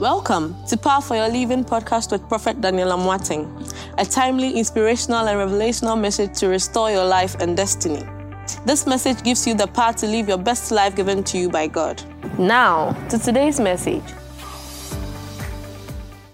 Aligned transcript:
Welcome 0.00 0.56
to 0.68 0.78
Power 0.78 1.02
for 1.02 1.14
Your 1.14 1.28
Living 1.28 1.62
podcast 1.62 2.10
with 2.10 2.26
Prophet 2.26 2.62
Daniel 2.62 2.88
Amoateng, 2.88 3.70
a 3.98 4.04
timely, 4.06 4.58
inspirational, 4.58 5.28
and 5.28 5.36
revelational 5.36 6.00
message 6.00 6.38
to 6.38 6.48
restore 6.48 6.90
your 6.90 7.04
life 7.04 7.34
and 7.34 7.54
destiny. 7.54 8.02
This 8.64 8.86
message 8.86 9.22
gives 9.22 9.46
you 9.46 9.52
the 9.52 9.66
power 9.66 9.92
to 9.92 10.06
live 10.06 10.26
your 10.26 10.38
best 10.38 10.70
life 10.70 10.96
given 10.96 11.22
to 11.24 11.36
you 11.36 11.50
by 11.50 11.66
God. 11.66 12.02
Now, 12.38 12.92
to 13.10 13.18
today's 13.18 13.60
message. 13.60 14.02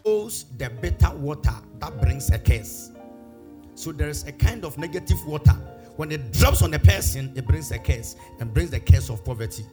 The 0.04 0.70
bitter 0.80 1.10
water 1.16 1.56
that 1.80 2.00
brings 2.00 2.30
a 2.30 2.38
curse. 2.38 2.92
So 3.74 3.90
there 3.90 4.08
is 4.08 4.28
a 4.28 4.32
kind 4.32 4.64
of 4.64 4.78
negative 4.78 5.18
water. 5.26 5.54
When 5.96 6.12
it 6.12 6.32
drops 6.32 6.62
on 6.62 6.72
a 6.74 6.78
person, 6.78 7.32
it 7.34 7.44
brings 7.48 7.72
a 7.72 7.80
curse 7.80 8.14
and 8.38 8.54
brings 8.54 8.70
the 8.70 8.78
curse 8.78 9.10
of 9.10 9.24
poverty. 9.24 9.66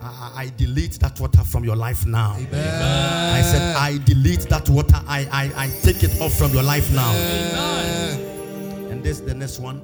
I, 0.00 0.32
I 0.36 0.52
delete 0.56 0.98
that 1.00 1.18
water 1.20 1.42
from 1.44 1.64
your 1.64 1.76
life 1.76 2.06
now. 2.06 2.34
Amen. 2.36 3.34
I 3.34 3.42
said, 3.42 3.76
I 3.76 3.98
delete 4.04 4.48
that 4.48 4.68
water. 4.68 5.00
I, 5.06 5.26
I, 5.32 5.64
I 5.64 5.68
take 5.82 6.02
it 6.02 6.20
off 6.20 6.34
from 6.34 6.52
your 6.52 6.62
life 6.62 6.92
now. 6.92 7.10
Amen. 7.10 8.90
And 8.90 9.02
this 9.02 9.20
the 9.20 9.34
next 9.34 9.58
one. 9.58 9.82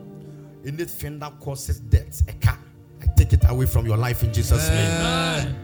In 0.64 0.74
Anything 0.74 1.18
that 1.18 1.38
causes 1.40 1.78
death, 1.78 2.22
a 2.26 2.32
car, 2.34 2.58
I 3.02 3.06
take 3.16 3.34
it 3.34 3.44
away 3.50 3.66
from 3.66 3.84
your 3.84 3.98
life 3.98 4.22
in 4.22 4.32
Jesus' 4.32 4.66
Amen. 4.70 5.44
name. 5.44 5.56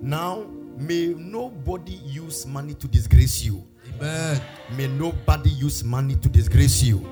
Now, 0.00 0.46
may 0.78 1.08
nobody 1.08 1.92
use 1.92 2.46
money 2.46 2.72
to 2.74 2.88
disgrace 2.88 3.42
you. 3.44 3.62
Amen. 3.96 4.40
May 4.74 4.86
nobody 4.88 5.50
use 5.50 5.84
money 5.84 6.14
to 6.16 6.28
disgrace 6.30 6.82
you. 6.82 7.06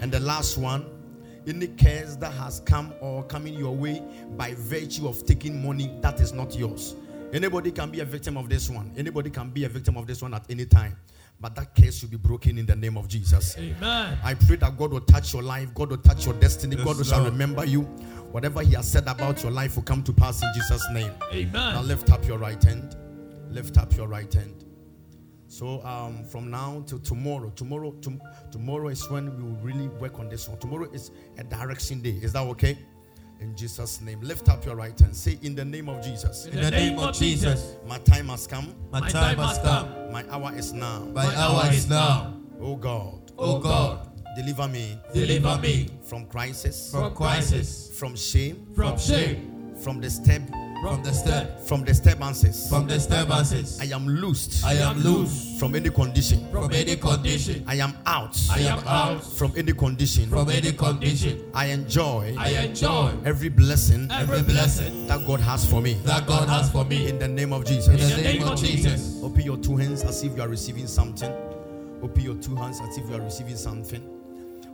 And 0.00 0.12
the 0.12 0.20
last 0.20 0.58
one, 0.58 0.86
any 1.46 1.68
curse 1.68 2.16
that 2.16 2.32
has 2.34 2.60
come 2.60 2.92
or 3.00 3.24
coming 3.24 3.54
your 3.54 3.74
way 3.74 4.02
by 4.36 4.54
virtue 4.54 5.08
of 5.08 5.24
taking 5.24 5.64
money 5.64 5.92
that 6.00 6.20
is 6.20 6.32
not 6.32 6.54
yours. 6.54 6.96
Anybody 7.32 7.70
can 7.70 7.90
be 7.90 8.00
a 8.00 8.04
victim 8.04 8.36
of 8.36 8.48
this 8.48 8.68
one. 8.68 8.92
Anybody 8.96 9.30
can 9.30 9.50
be 9.50 9.64
a 9.64 9.68
victim 9.68 9.96
of 9.96 10.06
this 10.06 10.20
one 10.20 10.34
at 10.34 10.44
any 10.50 10.66
time. 10.66 10.96
But 11.40 11.56
that 11.56 11.74
curse 11.74 11.98
should 11.98 12.10
be 12.10 12.18
broken 12.18 12.58
in 12.58 12.66
the 12.66 12.76
name 12.76 12.96
of 12.96 13.08
Jesus. 13.08 13.56
Amen. 13.58 14.18
I 14.22 14.34
pray 14.34 14.56
that 14.56 14.76
God 14.76 14.92
will 14.92 15.00
touch 15.00 15.32
your 15.32 15.42
life, 15.42 15.74
God 15.74 15.90
will 15.90 15.96
touch 15.96 16.24
your 16.26 16.34
destiny, 16.34 16.76
yes, 16.76 16.84
God 16.84 16.96
will 16.98 17.04
shall 17.04 17.24
remember 17.24 17.64
you. 17.64 17.82
Whatever 18.30 18.62
He 18.62 18.74
has 18.74 18.90
said 18.90 19.08
about 19.08 19.42
your 19.42 19.50
life 19.50 19.76
will 19.76 19.82
come 19.82 20.02
to 20.04 20.12
pass 20.12 20.42
in 20.42 20.48
Jesus' 20.54 20.86
name. 20.92 21.12
Amen. 21.32 21.52
Now 21.52 21.82
lift 21.82 22.10
up 22.12 22.24
your 22.26 22.38
right 22.38 22.62
hand. 22.62 22.96
Lift 23.50 23.76
up 23.76 23.96
your 23.96 24.06
right 24.06 24.32
hand. 24.32 24.64
So 25.52 25.84
um, 25.84 26.24
from 26.24 26.50
now 26.50 26.82
till 26.86 26.98
tomorrow, 26.98 27.52
tomorrow, 27.54 27.90
to, 27.90 28.18
tomorrow 28.50 28.88
is 28.88 29.10
when 29.10 29.36
we 29.36 29.42
will 29.42 29.60
really 29.60 29.88
work 30.00 30.18
on 30.18 30.30
this 30.30 30.48
one. 30.48 30.58
Tomorrow 30.58 30.88
is 30.94 31.10
a 31.36 31.44
direction 31.44 32.00
day. 32.00 32.18
Is 32.22 32.32
that 32.32 32.40
okay? 32.40 32.78
In 33.38 33.54
Jesus' 33.54 34.00
name, 34.00 34.22
lift 34.22 34.48
up 34.48 34.64
your 34.64 34.76
right 34.76 34.98
hand. 34.98 35.14
Say, 35.14 35.38
in 35.42 35.54
the 35.54 35.62
name 35.62 35.90
of 35.90 36.02
Jesus. 36.02 36.46
In 36.46 36.58
the 36.58 36.70
name 36.70 36.98
of 36.98 37.14
Jesus. 37.14 37.76
My 37.86 37.98
time 37.98 38.28
has 38.28 38.46
come. 38.46 38.74
My 38.90 39.06
time 39.10 39.36
has 39.36 39.58
come. 39.58 40.10
My 40.10 40.24
hour 40.30 40.54
is 40.56 40.72
now. 40.72 41.00
My 41.12 41.26
hour 41.36 41.70
is 41.70 41.86
now. 41.86 42.34
Oh 42.58 42.76
God. 42.76 43.30
Oh 43.36 43.58
God. 43.58 44.08
Deliver 44.34 44.68
me. 44.68 44.98
Deliver 45.12 45.58
me 45.58 45.90
from 46.02 46.24
crisis. 46.28 46.92
From 46.92 47.14
crisis. 47.14 47.90
From 47.98 48.16
shame. 48.16 48.68
From 48.74 48.96
shame. 48.96 49.74
From 49.76 50.00
the 50.00 50.08
step 50.08 50.40
from 50.82 51.00
the 51.04 51.12
step. 51.12 51.60
from 51.60 51.84
disturbances 51.84 52.68
from 52.68 52.88
disturbances 52.88 53.80
i 53.80 53.84
am 53.84 54.08
loosed. 54.08 54.64
I 54.64 54.74
am 54.74 55.00
loose 55.00 55.56
from 55.60 55.76
any 55.76 55.90
condition. 55.90 56.50
From 56.50 56.72
any 56.72 56.96
condition. 56.96 57.62
I 57.68 57.76
am 57.76 57.96
out. 58.04 58.36
I 58.50 58.60
am 58.62 58.80
out. 58.80 59.22
From 59.22 59.52
any 59.56 59.72
condition. 59.72 60.28
From 60.28 60.50
any 60.50 60.72
condition. 60.72 61.50
I 61.54 61.66
enjoy 61.66 62.34
i 62.36 62.48
enjoy 62.48 63.12
every 63.24 63.48
blessing 63.48 64.08
every 64.10 64.42
blessing 64.42 65.06
that 65.06 65.24
god 65.24 65.38
has 65.38 65.64
for 65.64 65.80
me. 65.80 65.94
that 66.04 66.26
god 66.26 66.48
has 66.48 66.70
for 66.70 66.84
me. 66.84 67.08
In 67.08 67.18
the 67.20 67.28
name 67.28 67.52
of 67.52 67.64
jesus. 67.64 67.86
In 67.88 68.16
the 68.16 68.22
name 68.22 68.42
of 68.42 68.58
jesus. 68.58 69.22
Open 69.22 69.42
your 69.42 69.58
two 69.58 69.76
hands 69.76 70.02
as 70.02 70.24
if 70.24 70.34
you 70.36 70.42
are 70.42 70.48
receiving 70.48 70.88
something. 70.88 71.32
Open 72.02 72.22
your 72.22 72.34
two 72.36 72.56
hands 72.56 72.80
as 72.80 72.98
if 72.98 73.08
you 73.08 73.14
are 73.14 73.20
receiving 73.20 73.56
something 73.56 74.21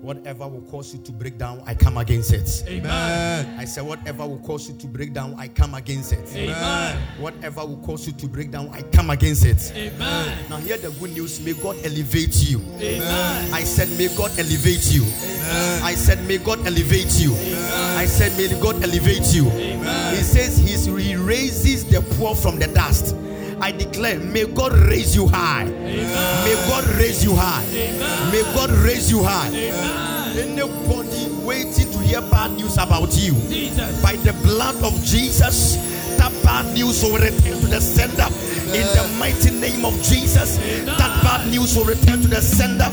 Whatever 0.00 0.46
will 0.46 0.60
cause 0.62 0.94
you 0.94 1.00
to 1.00 1.10
break 1.10 1.38
down, 1.38 1.60
I 1.66 1.74
come 1.74 1.98
against 1.98 2.32
it. 2.32 2.64
Amen. 2.68 3.58
I 3.58 3.64
said, 3.64 3.84
whatever 3.84 4.26
will 4.26 4.38
cause 4.38 4.68
you 4.68 4.76
to 4.76 4.86
break 4.86 5.12
down, 5.12 5.34
I 5.36 5.48
come 5.48 5.74
against 5.74 6.12
it. 6.12 6.24
Amen. 6.36 7.02
Whatever 7.18 7.66
will 7.66 7.78
cause 7.78 8.06
you 8.06 8.12
to 8.12 8.28
break 8.28 8.52
down, 8.52 8.68
I 8.72 8.82
come 8.82 9.10
against 9.10 9.44
it. 9.44 9.72
Amen. 9.74 10.38
Now, 10.48 10.58
hear 10.58 10.78
the 10.78 10.90
good 10.90 11.14
news. 11.14 11.40
May 11.40 11.54
God 11.54 11.76
elevate 11.84 12.36
you. 12.48 12.60
Amen. 12.76 13.52
I 13.52 13.64
said, 13.64 13.88
may 13.98 14.06
God 14.16 14.30
elevate 14.38 14.92
you. 14.92 15.02
Amen. 15.02 15.82
I 15.82 15.94
said, 15.94 16.24
may 16.28 16.38
God 16.38 16.64
elevate 16.64 17.18
you. 17.18 17.32
Amen. 17.32 17.98
I 17.98 18.04
said, 18.06 18.36
may 18.36 18.48
God 18.60 18.80
elevate 18.82 19.34
you. 19.34 19.48
Amen. 19.50 20.14
He 20.14 20.22
says, 20.22 20.58
He 20.58 21.16
raises 21.16 21.84
the 21.84 22.02
poor 22.16 22.36
from 22.36 22.58
the 22.58 22.68
dust. 22.68 23.16
I 23.60 23.72
declare, 23.72 24.18
may 24.20 24.46
God 24.46 24.72
raise 24.72 25.14
you 25.14 25.26
high. 25.28 25.64
Amen. 25.64 26.44
May 26.44 26.54
God 26.68 26.84
raise 26.98 27.24
you 27.24 27.34
high. 27.34 27.64
Amen. 27.64 28.32
May 28.32 28.42
God 28.54 28.70
raise 28.70 29.10
you 29.10 29.22
high. 29.22 29.48
Amen. 29.48 30.38
Anybody 30.38 31.28
waiting 31.44 31.90
to 31.92 31.98
hear 31.98 32.20
bad 32.20 32.52
news 32.52 32.74
about 32.74 33.16
you, 33.16 33.34
Jesus. 33.48 34.02
by 34.02 34.16
the 34.16 34.32
blood 34.44 34.76
of 34.84 34.94
Jesus, 35.02 35.76
that 36.16 36.32
bad 36.44 36.72
news 36.74 37.02
will 37.02 37.18
return 37.18 37.60
to 37.60 37.66
the 37.66 37.80
sender. 37.80 38.28
In 38.74 38.86
the 38.94 39.16
mighty 39.18 39.50
name 39.50 39.84
of 39.84 39.94
Jesus, 40.02 40.56
that 40.84 41.22
bad 41.22 41.50
news 41.50 41.74
will 41.76 41.84
return 41.84 42.20
to 42.20 42.28
the 42.28 42.40
sender. 42.40 42.88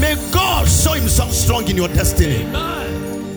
May 0.00 0.16
God 0.32 0.66
show 0.66 0.94
Himself 0.94 1.32
strong 1.32 1.68
in 1.68 1.76
your 1.76 1.88
destiny. 1.88 2.44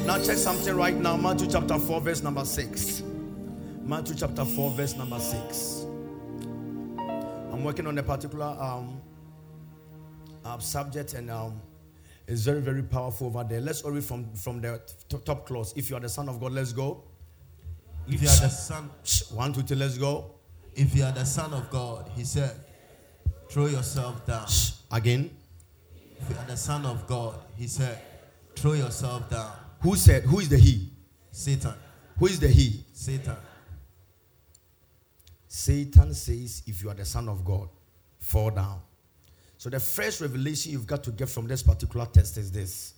Now, 0.05 0.17
check 0.23 0.37
something 0.37 0.75
right 0.75 0.95
now. 0.95 1.17
Matthew 1.17 1.47
chapter 1.47 1.77
4, 1.77 2.01
verse 2.01 2.23
number 2.23 2.45
6. 2.45 3.03
Matthew 3.83 4.15
chapter 4.15 4.45
4, 4.45 4.71
verse 4.71 4.95
number 4.95 5.19
6. 5.19 5.84
I'm 7.55 7.63
working 7.63 7.87
on 7.87 7.97
a 7.97 8.03
particular 8.03 8.47
um, 8.59 8.99
uh, 10.43 10.59
subject 10.59 11.13
and 11.13 11.31
um, 11.31 11.61
it's 12.27 12.41
very, 12.41 12.59
very 12.59 12.83
powerful 12.83 13.27
over 13.27 13.45
there. 13.45 13.61
Let's 13.61 13.81
read 13.85 14.03
from, 14.03 14.33
from 14.33 14.59
the 14.59 14.81
t- 15.07 15.17
top 15.23 15.45
clause. 15.45 15.73
If 15.77 15.89
you 15.89 15.95
are 15.95 16.01
the 16.01 16.09
Son 16.09 16.27
of 16.27 16.41
God, 16.41 16.51
let's 16.51 16.73
go. 16.73 17.05
If 18.09 18.21
you 18.21 18.27
are 18.27 18.41
the 18.41 18.49
Son, 18.49 18.89
one, 19.31 19.53
two, 19.53 19.61
three, 19.61 19.77
let's 19.77 19.97
go. 19.97 20.31
If 20.75 20.93
you 20.93 21.05
are 21.05 21.13
the 21.13 21.23
Son 21.23 21.53
of 21.53 21.69
God, 21.69 22.11
he 22.13 22.25
said, 22.25 22.51
throw 23.49 23.67
yourself 23.67 24.25
down. 24.25 24.47
Again. 24.91 25.29
If 26.19 26.29
you 26.29 26.35
are 26.35 26.47
the 26.47 26.57
Son 26.57 26.85
of 26.85 27.07
God, 27.07 27.35
he 27.55 27.67
said, 27.67 28.01
throw 28.57 28.73
yourself 28.73 29.29
down. 29.29 29.53
Who 29.79 29.95
said, 29.95 30.23
who 30.23 30.41
is 30.41 30.49
the 30.49 30.57
He? 30.57 30.89
Satan. 31.31 31.73
Who 32.19 32.25
is 32.25 32.37
the 32.37 32.49
He? 32.49 32.83
Satan. 32.91 33.37
Satan 35.57 36.13
says, 36.13 36.63
if 36.67 36.83
you 36.83 36.89
are 36.89 36.93
the 36.93 37.05
Son 37.05 37.29
of 37.29 37.45
God, 37.45 37.69
fall 38.19 38.51
down. 38.51 38.81
So 39.57 39.69
the 39.69 39.79
first 39.79 40.19
revelation 40.19 40.73
you've 40.73 40.85
got 40.85 41.01
to 41.05 41.11
get 41.11 41.29
from 41.29 41.47
this 41.47 41.63
particular 41.63 42.05
test 42.07 42.37
is 42.37 42.51
this 42.51 42.93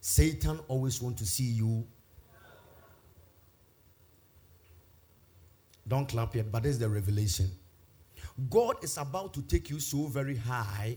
Satan 0.00 0.60
always 0.66 1.02
wants 1.02 1.20
to 1.20 1.28
see 1.28 1.44
you. 1.44 1.86
Don't 5.86 6.08
clap 6.08 6.34
yet, 6.34 6.50
but 6.50 6.62
this 6.62 6.72
is 6.72 6.78
the 6.78 6.88
revelation. 6.88 7.50
God 8.48 8.82
is 8.82 8.96
about 8.96 9.34
to 9.34 9.42
take 9.42 9.68
you 9.68 9.78
so 9.78 10.06
very 10.06 10.38
high. 10.38 10.96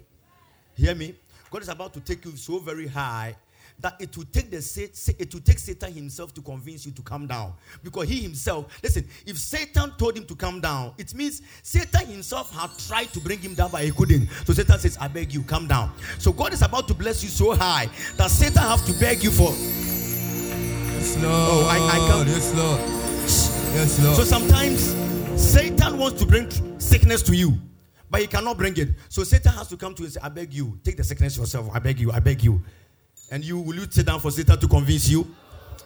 Hear 0.73 0.95
me? 0.95 1.15
God 1.51 1.63
is 1.63 1.69
about 1.69 1.93
to 1.95 1.99
take 1.99 2.23
you 2.23 2.37
so 2.37 2.59
very 2.59 2.87
high 2.87 3.35
that 3.83 3.95
it 3.99 4.15
will 4.17 4.23
take 4.31 4.49
the 4.49 5.13
it 5.19 5.33
will 5.33 5.41
take 5.41 5.59
Satan 5.59 5.91
himself 5.93 6.33
to 6.33 6.41
convince 6.41 6.85
you 6.85 6.93
to 6.93 7.01
come 7.01 7.27
down. 7.27 7.53
Because 7.83 8.07
he 8.07 8.21
himself, 8.21 8.65
listen, 8.81 9.05
if 9.25 9.37
Satan 9.37 9.91
told 9.97 10.17
him 10.17 10.25
to 10.25 10.35
come 10.35 10.61
down, 10.61 10.93
it 10.97 11.13
means 11.13 11.41
Satan 11.61 12.07
himself 12.07 12.55
had 12.55 12.71
tried 12.87 13.11
to 13.13 13.19
bring 13.19 13.39
him 13.39 13.53
down, 13.53 13.71
but 13.71 13.83
he 13.83 13.91
couldn't. 13.91 14.29
So 14.45 14.53
Satan 14.53 14.79
says, 14.79 14.97
I 14.99 15.09
beg 15.09 15.33
you, 15.33 15.43
come 15.43 15.67
down. 15.67 15.91
So 16.17 16.31
God 16.31 16.53
is 16.53 16.61
about 16.61 16.87
to 16.87 16.93
bless 16.93 17.23
you 17.23 17.29
so 17.29 17.53
high 17.53 17.89
that 18.15 18.31
Satan 18.31 18.63
have 18.63 18.85
to 18.85 18.93
beg 18.93 19.21
you 19.21 19.31
for. 19.31 19.51
Yes, 19.51 21.17
Lord. 21.17 21.27
Oh, 21.27 21.67
I, 21.69 21.77
I 21.77 22.09
come. 22.09 22.27
Yes, 22.27 22.55
Lord. 22.55 22.79
Yes, 23.75 24.01
Lord. 24.01 24.15
So 24.15 24.23
sometimes 24.23 24.95
Satan 25.35 25.97
wants 25.97 26.21
to 26.21 26.25
bring 26.25 26.49
sickness 26.79 27.21
to 27.23 27.35
you 27.35 27.57
but 28.09 28.21
he 28.21 28.27
cannot 28.27 28.55
bring 28.59 28.77
it. 28.77 28.89
So 29.09 29.23
Satan 29.23 29.51
has 29.53 29.67
to 29.69 29.75
come 29.75 29.95
to 29.95 30.03
you 30.03 30.05
and 30.05 30.13
say, 30.13 30.19
I 30.21 30.29
beg 30.29 30.53
you, 30.53 30.79
take 30.83 30.97
the 30.97 31.03
sickness 31.03 31.35
yourself. 31.35 31.71
I 31.73 31.79
beg 31.79 31.99
you, 31.99 32.11
I 32.11 32.19
beg 32.19 32.43
you. 32.43 32.63
And 33.33 33.43
you 33.43 33.57
will 33.57 33.73
you 33.73 33.87
sit 33.89 34.05
down 34.05 34.19
for 34.19 34.29
Satan 34.29 34.59
to 34.59 34.67
convince 34.67 35.09
you? 35.09 35.25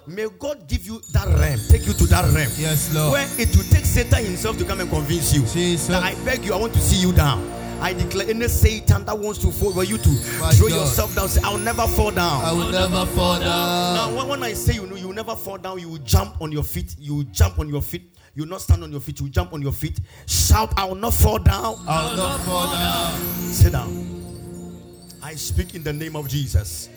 May 0.05 0.27
God 0.37 0.67
give 0.67 0.85
you 0.85 0.99
that 1.13 1.27
realm, 1.27 1.57
take 1.69 1.87
you 1.87 1.93
to 1.93 2.05
that 2.07 2.25
realm. 2.33 2.51
Yes, 2.57 2.93
Lord. 2.93 3.13
Where 3.13 3.25
it 3.39 3.55
will 3.55 3.63
take 3.63 3.85
Satan 3.85 4.25
himself 4.25 4.57
to 4.57 4.65
come 4.65 4.81
and 4.81 4.89
convince 4.89 5.33
you. 5.33 5.43
Jesus. 5.43 5.87
That 5.87 6.03
I 6.03 6.13
beg 6.25 6.43
you, 6.43 6.53
I 6.53 6.57
want 6.57 6.73
to 6.73 6.79
see 6.81 6.99
you 6.99 7.13
down. 7.13 7.49
I 7.79 7.93
declare 7.93 8.29
any 8.29 8.49
Satan 8.49 9.05
that 9.05 9.17
wants 9.17 9.39
to 9.39 9.51
fall 9.51 9.71
for 9.71 9.85
you 9.85 9.97
to 9.97 10.09
My 10.41 10.51
throw 10.51 10.67
God. 10.67 10.75
yourself 10.75 11.15
down. 11.15 11.29
Say, 11.29 11.39
I'll 11.41 11.57
never 11.57 11.87
fall 11.87 12.11
down. 12.11 12.43
I 12.43 12.51
will 12.51 12.69
never 12.69 13.05
fall 13.05 13.39
down. 13.39 13.95
Now, 13.95 14.17
when, 14.17 14.27
when 14.27 14.43
I 14.43 14.51
say 14.51 14.73
you 14.73 14.85
know 14.85 14.97
you 14.97 15.07
will 15.07 15.15
never 15.15 15.35
fall 15.35 15.57
down, 15.57 15.79
you 15.79 15.87
will 15.87 15.99
jump 15.99 16.41
on 16.41 16.51
your 16.51 16.63
feet. 16.63 16.97
You 16.99 17.15
will 17.15 17.23
jump 17.31 17.59
on 17.59 17.69
your 17.69 17.81
feet. 17.81 18.13
You 18.35 18.43
will 18.43 18.49
not 18.49 18.59
stand 18.59 18.83
on 18.83 18.91
your 18.91 18.99
feet. 18.99 19.21
You 19.21 19.27
will 19.27 19.31
jump 19.31 19.53
on 19.53 19.61
your 19.61 19.71
feet. 19.71 20.01
Shout, 20.25 20.73
I 20.75 20.83
will 20.83 20.95
not 20.95 21.13
fall 21.13 21.39
down. 21.39 21.77
I 21.87 22.09
will 22.09 22.17
not 22.17 22.39
fall 22.41 22.73
down. 22.73 23.13
Sit 23.53 23.71
down. 23.71 25.13
I 25.23 25.35
speak 25.35 25.75
in 25.75 25.83
the 25.83 25.93
name 25.93 26.17
of 26.17 26.27
Jesus. 26.27 26.89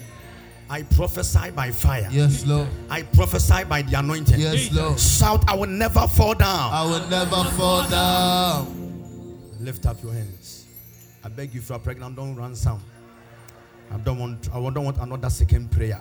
I 0.71 0.85
prophesy 0.85 1.51
by 1.51 1.73
fire. 1.73 2.09
Yes, 2.13 2.47
Lord. 2.47 2.69
I 2.89 3.03
prophesy 3.03 3.65
by 3.65 3.83
the 3.83 3.99
anointing. 3.99 4.39
Yes, 4.39 4.73
Lord. 4.73 5.01
Shout, 5.01 5.43
I 5.51 5.57
will 5.57 5.67
never 5.67 6.07
fall 6.07 6.35
down. 6.35 6.73
I 6.73 6.85
will 6.85 7.09
never 7.09 7.43
fall 7.57 7.89
down. 7.89 8.67
Lift 9.59 9.85
up 9.87 10.01
your 10.01 10.13
hands. 10.13 10.67
I 11.25 11.29
beg 11.29 11.53
you, 11.53 11.61
if 11.61 11.69
you 11.69 11.75
are 11.75 11.79
pregnant, 11.81 12.15
don't 12.15 12.37
run 12.37 12.55
some. 12.55 12.81
I 13.91 13.99
don't 13.99 14.21
want. 14.21 14.49
I 14.55 14.61
don't 14.71 14.85
want 14.85 14.99
another 14.99 15.29
second 15.29 15.73
prayer. 15.73 16.01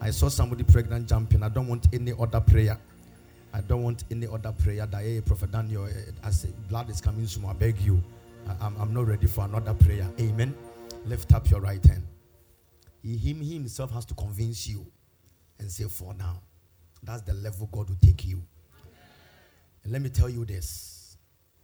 I 0.00 0.10
saw 0.10 0.28
somebody 0.28 0.64
pregnant 0.64 1.08
jumping. 1.08 1.44
I 1.44 1.48
don't 1.48 1.68
want 1.68 1.86
any 1.92 2.12
other 2.18 2.40
prayer. 2.40 2.76
I 3.54 3.60
don't 3.60 3.84
want 3.84 4.02
any 4.10 4.26
other 4.26 4.50
prayer. 4.50 4.84
That 4.86 5.02
hey, 5.02 5.20
Prophet 5.20 5.52
Daniel, 5.52 5.86
eh, 5.86 6.10
I 6.24 6.30
say 6.30 6.48
blood 6.68 6.90
is 6.90 7.00
coming 7.00 7.28
soon. 7.28 7.44
I 7.44 7.52
beg 7.52 7.80
you. 7.80 8.02
I, 8.48 8.66
I'm, 8.66 8.76
I'm 8.80 8.92
not 8.92 9.06
ready 9.06 9.28
for 9.28 9.44
another 9.44 9.74
prayer. 9.74 10.08
Amen. 10.20 10.52
Lift 11.06 11.32
up 11.32 11.48
your 11.48 11.60
right 11.60 11.84
hand. 11.86 12.02
Him, 13.14 13.40
he 13.40 13.54
himself 13.54 13.92
has 13.92 14.04
to 14.06 14.14
convince 14.14 14.66
you 14.66 14.86
and 15.58 15.70
say, 15.70 15.84
For 15.84 16.14
now. 16.14 16.42
That's 17.02 17.22
the 17.22 17.34
level 17.34 17.68
God 17.70 17.88
will 17.88 17.98
take 18.02 18.24
you. 18.24 18.42
And 19.84 19.92
let 19.92 20.02
me 20.02 20.08
tell 20.08 20.28
you 20.28 20.44
this 20.44 21.16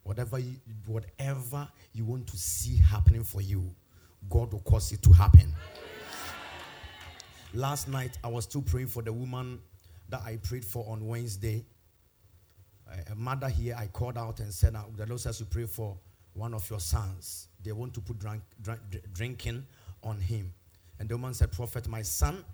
whatever 0.04 0.38
you, 0.38 0.54
whatever 0.86 1.68
you 1.92 2.04
want 2.04 2.26
to 2.28 2.36
see 2.36 2.76
happening 2.76 3.24
for 3.24 3.40
you, 3.40 3.74
God 4.30 4.52
will 4.52 4.60
cause 4.60 4.92
it 4.92 5.02
to 5.02 5.12
happen. 5.12 5.52
Last 7.54 7.88
night, 7.88 8.18
I 8.22 8.28
was 8.28 8.44
still 8.44 8.62
praying 8.62 8.86
for 8.86 9.02
the 9.02 9.12
woman 9.12 9.60
that 10.08 10.22
I 10.24 10.36
prayed 10.36 10.64
for 10.64 10.84
on 10.88 11.06
Wednesday. 11.06 11.64
A 13.10 13.14
mother 13.14 13.48
here, 13.48 13.74
I 13.78 13.86
called 13.86 14.18
out 14.18 14.40
and 14.40 14.52
said, 14.52 14.74
The 14.96 15.06
Lord 15.06 15.20
says 15.20 15.40
you 15.40 15.46
pray 15.46 15.66
for 15.66 15.98
one 16.34 16.54
of 16.54 16.68
your 16.70 16.80
sons. 16.80 17.48
They 17.62 17.72
want 17.72 17.94
to 17.94 18.00
put 18.00 18.18
drink, 18.18 18.42
drink, 18.60 18.80
drinking 19.12 19.66
on 20.02 20.20
him. 20.20 20.52
And 20.98 21.08
the 21.08 21.16
woman 21.16 21.34
said, 21.34 21.52
Prophet, 21.52 21.88
my 21.88 22.02
son 22.02 22.44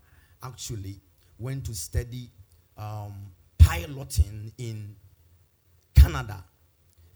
actually 0.42 1.00
went 1.38 1.66
to 1.66 1.74
study 1.74 2.30
um, 2.76 3.14
piloting 3.58 4.52
in 4.58 4.96
Canada. 5.94 6.44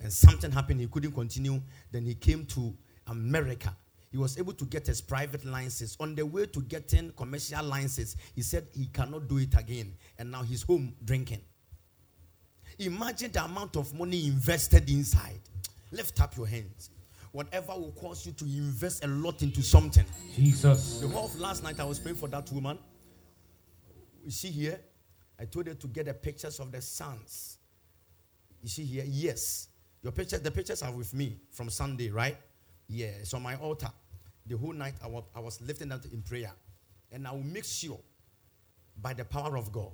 And 0.01 0.13
something 0.13 0.51
happened, 0.51 0.81
he 0.81 0.87
couldn't 0.87 1.13
continue. 1.13 1.61
Then 1.91 2.05
he 2.05 2.15
came 2.15 2.45
to 2.47 2.75
America. 3.07 3.75
He 4.11 4.19
was 4.19 4.39
able 4.39 4.53
to 4.55 4.65
get 4.67 4.87
his 4.87 5.01
private 5.01 5.45
license. 5.45 5.97
On 5.99 6.15
the 6.15 6.27
way 6.27 6.47
to 6.47 6.61
getting 6.61 7.13
commercial 7.13 7.65
license, 7.65 8.17
he 8.35 8.43
said 8.43 8.67
he 8.75 8.87
cannot 8.87 9.27
do 9.27 9.39
it 9.39 9.55
again. 9.59 9.95
And 10.19 10.31
now 10.31 10.43
he's 10.43 10.63
home 10.63 10.95
drinking. 11.05 11.41
Imagine 12.79 13.31
the 13.33 13.45
amount 13.45 13.77
of 13.77 13.95
money 13.95 14.27
invested 14.27 14.91
inside. 14.91 15.41
Lift 15.93 16.21
up 16.21 16.37
your 16.37 16.47
hands. 16.47 16.91
Whatever 17.33 17.73
will 17.73 17.93
cause 17.93 18.27
you 18.27 18.33
to 18.33 18.45
invest 18.45 19.05
a 19.05 19.09
lot 19.09 19.43
into 19.43 19.63
something. 19.63 20.05
Jesus. 20.35 21.01
The 21.01 21.09
whole 21.09 21.25
of 21.25 21.41
last 21.41 21.63
night 21.65 21.81
I 21.81 21.85
was 21.85 21.99
praying 21.99 22.19
for 22.19 22.29
that 22.29 22.51
woman. 22.53 22.79
You 24.23 24.31
see 24.31 24.51
here, 24.51 24.79
I 25.41 25.47
told 25.47 25.67
her 25.67 25.75
to 25.75 25.87
get 25.89 26.07
the 26.07 26.15
pictures 26.15 26.61
of 26.61 26.71
the 26.71 26.83
sons. 26.83 27.59
You 28.63 28.69
see 28.69 28.85
here, 28.85 29.05
yes. 29.07 29.69
Your 30.03 30.13
pictures, 30.13 30.41
the 30.41 30.51
pictures 30.51 30.83
are 30.83 30.93
with 30.93 31.15
me 31.15 31.39
from 31.51 31.71
Sunday, 31.71 32.11
right? 32.11 32.37
Yeah, 32.87 33.07
it's 33.07 33.33
on 33.35 33.43
my 33.43 33.57
altar. 33.57 33.91
The 34.47 34.57
whole 34.57 34.73
night 34.73 34.95
I 35.03 35.07
was, 35.07 35.25
I 35.35 35.41
was 35.41 35.61
lifting 35.63 35.89
them 35.89 36.01
in 36.13 36.23
prayer. 36.23 36.53
And 37.11 37.27
I 37.27 37.33
will 37.33 37.45
make 37.45 37.65
sure 37.65 37.99
by 39.01 39.15
the 39.15 39.25
power 39.25 39.57
of 39.57 39.73
God. 39.73 39.93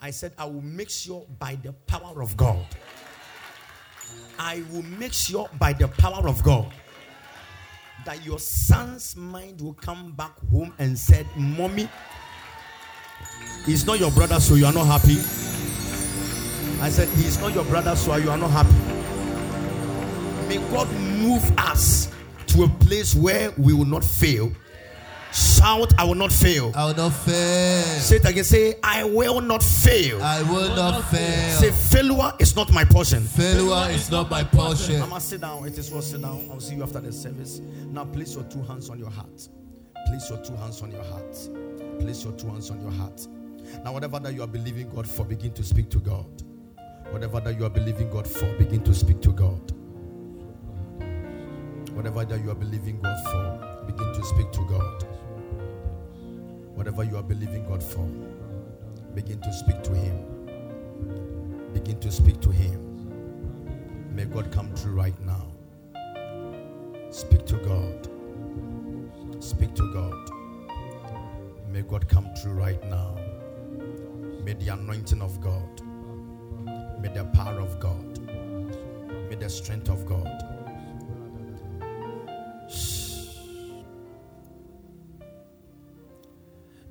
I 0.00 0.10
said, 0.10 0.32
I 0.38 0.44
will 0.44 0.62
make 0.62 0.90
sure 0.90 1.26
by 1.38 1.56
the 1.56 1.72
power 1.72 2.22
of 2.22 2.36
God. 2.36 2.64
I 4.38 4.62
will 4.70 4.82
make 4.82 5.12
sure 5.12 5.48
by 5.58 5.72
the 5.72 5.88
power 5.88 6.28
of 6.28 6.42
God 6.42 6.72
that 8.04 8.24
your 8.24 8.38
son's 8.38 9.16
mind 9.16 9.60
will 9.60 9.74
come 9.74 10.12
back 10.12 10.38
home 10.50 10.72
and 10.78 10.98
said, 10.98 11.26
Mommy, 11.36 11.88
He's 13.64 13.84
not 13.86 13.98
your 13.98 14.12
brother, 14.12 14.38
so 14.38 14.54
you 14.54 14.66
are 14.66 14.72
not 14.72 14.86
happy. 14.86 15.18
I 16.80 16.90
said, 16.90 17.08
He's 17.08 17.40
not 17.40 17.54
your 17.54 17.64
brother, 17.64 17.96
so 17.96 18.14
you 18.16 18.30
are 18.30 18.38
not 18.38 18.50
happy. 18.50 18.74
May 20.48 20.58
God 20.70 20.88
move 21.18 21.42
us 21.58 22.12
to 22.48 22.64
a 22.64 22.68
place 22.68 23.14
where 23.14 23.50
we 23.58 23.72
will 23.72 23.84
not 23.84 24.04
fail. 24.04 24.52
Shout, 25.36 25.92
I 25.98 26.04
will 26.04 26.14
not 26.14 26.32
fail. 26.32 26.72
I 26.74 26.86
will 26.86 26.94
not 26.94 27.12
fail. 27.12 27.82
Say 28.00 28.16
it 28.16 28.24
again. 28.24 28.42
Say, 28.42 28.76
I 28.82 29.04
will 29.04 29.42
not 29.42 29.62
fail. 29.62 30.22
I 30.22 30.42
will 30.42 30.74
not 30.74 31.02
fail. 31.10 31.50
Say, 31.60 31.70
failure 31.70 32.32
is 32.38 32.56
not 32.56 32.72
my 32.72 32.84
portion. 32.84 33.22
Failure 33.22 33.90
is 33.90 34.10
not 34.10 34.30
my 34.30 34.44
portion. 34.44 35.02
I 35.02 35.06
must 35.06 35.28
sit 35.28 35.42
down. 35.42 35.66
It 35.66 35.76
is 35.76 35.90
well 35.90 36.00
sit 36.00 36.22
down. 36.22 36.48
I'll 36.50 36.58
see 36.58 36.76
you 36.76 36.82
after 36.82 37.00
the 37.00 37.12
service. 37.12 37.60
Now, 37.90 38.06
place 38.06 38.34
your 38.34 38.44
two 38.44 38.62
hands 38.62 38.88
on 38.88 38.98
your 38.98 39.10
heart. 39.10 39.48
Place 40.06 40.30
your 40.30 40.38
two 40.38 40.56
hands 40.56 40.80
on 40.80 40.90
your 40.90 41.04
heart. 41.04 41.36
Place 42.00 42.24
your 42.24 42.32
two 42.32 42.48
hands 42.48 42.70
on 42.70 42.80
your 42.80 42.92
heart. 42.92 43.26
Now, 43.84 43.92
whatever 43.92 44.18
that 44.20 44.32
you 44.32 44.42
are 44.42 44.46
believing 44.46 44.88
God 44.88 45.06
for, 45.06 45.24
begin 45.24 45.52
to 45.52 45.62
speak 45.62 45.90
to 45.90 45.98
God. 45.98 46.26
Whatever 47.10 47.40
that 47.40 47.58
you 47.58 47.66
are 47.66 47.70
believing 47.70 48.08
God 48.08 48.26
for, 48.26 48.50
begin 48.54 48.82
to 48.84 48.94
speak 48.94 49.20
to 49.20 49.32
God. 49.32 49.72
Whatever 51.92 52.24
that 52.24 52.40
you 52.40 52.50
are 52.50 52.54
believing 52.54 53.00
God 53.02 53.18
for, 53.24 53.84
begin 53.86 54.12
to 54.14 54.24
speak 54.24 54.50
to 54.52 54.66
God. 54.66 55.05
Whatever 56.76 57.04
you 57.04 57.16
are 57.16 57.22
believing 57.22 57.66
God 57.66 57.82
for, 57.82 58.06
begin 59.14 59.40
to 59.40 59.52
speak 59.52 59.82
to 59.82 59.94
Him. 59.94 61.70
Begin 61.72 61.98
to 62.00 62.12
speak 62.12 62.38
to 62.42 62.50
Him. 62.50 64.12
May 64.14 64.26
God 64.26 64.52
come 64.52 64.74
true 64.74 64.92
right 64.92 65.18
now. 65.22 65.46
Speak 67.10 67.46
to 67.46 67.56
God. 67.56 68.08
Speak 69.42 69.74
to 69.74 69.90
God. 69.94 70.30
May 71.70 71.80
God 71.80 72.06
come 72.08 72.28
true 72.42 72.52
right 72.52 72.82
now. 72.90 73.16
May 74.44 74.52
the 74.52 74.68
anointing 74.68 75.22
of 75.22 75.40
God, 75.40 75.80
may 77.00 77.08
the 77.08 77.24
power 77.32 77.58
of 77.58 77.80
God, 77.80 78.20
may 79.30 79.34
the 79.34 79.48
strength 79.48 79.88
of 79.88 80.04
God. 80.04 80.45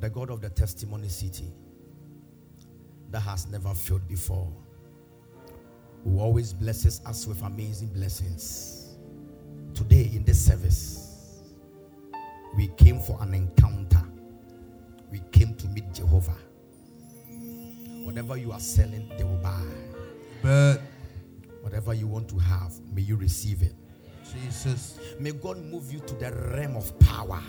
The 0.06 0.12
God 0.12 0.30
of 0.30 0.40
the 0.40 0.52
testimony 0.52 1.08
city 1.10 1.52
that 3.10 3.22
has 3.22 3.48
never 3.48 3.74
failed 3.74 4.08
before, 4.08 4.54
who 6.04 6.20
always 6.20 6.54
blesses 6.54 7.02
us 7.08 7.26
with 7.26 7.42
amazing 7.42 7.88
blessings. 7.88 8.98
Today, 9.74 10.12
in 10.14 10.24
this 10.24 10.46
service, 10.46 11.42
we 12.56 12.68
came 12.78 13.00
for 13.00 13.18
an 13.20 13.34
encounter, 13.34 14.04
we 15.12 15.24
came 15.32 15.56
to 15.56 15.68
meet 15.70 15.92
Jehovah. 15.92 16.38
Whatever 18.04 18.38
you 18.38 18.52
are 18.52 18.60
selling, 18.60 19.12
they 19.18 19.24
will 19.24 19.38
buy. 19.38 19.66
But 20.44 20.82
Whatever 21.62 21.96
you 21.96 22.06
want 22.06 22.30
to 22.30 22.38
have, 22.38 22.74
may 22.94 23.02
you 23.02 23.16
receive 23.16 23.64
it. 23.64 23.74
Jesus. 24.32 25.00
May 25.20 25.32
God 25.32 25.58
move 25.58 25.92
you 25.92 26.00
to 26.02 26.14
the 26.14 26.32
realm 26.56 26.76
of 26.78 26.94
power, 27.00 27.42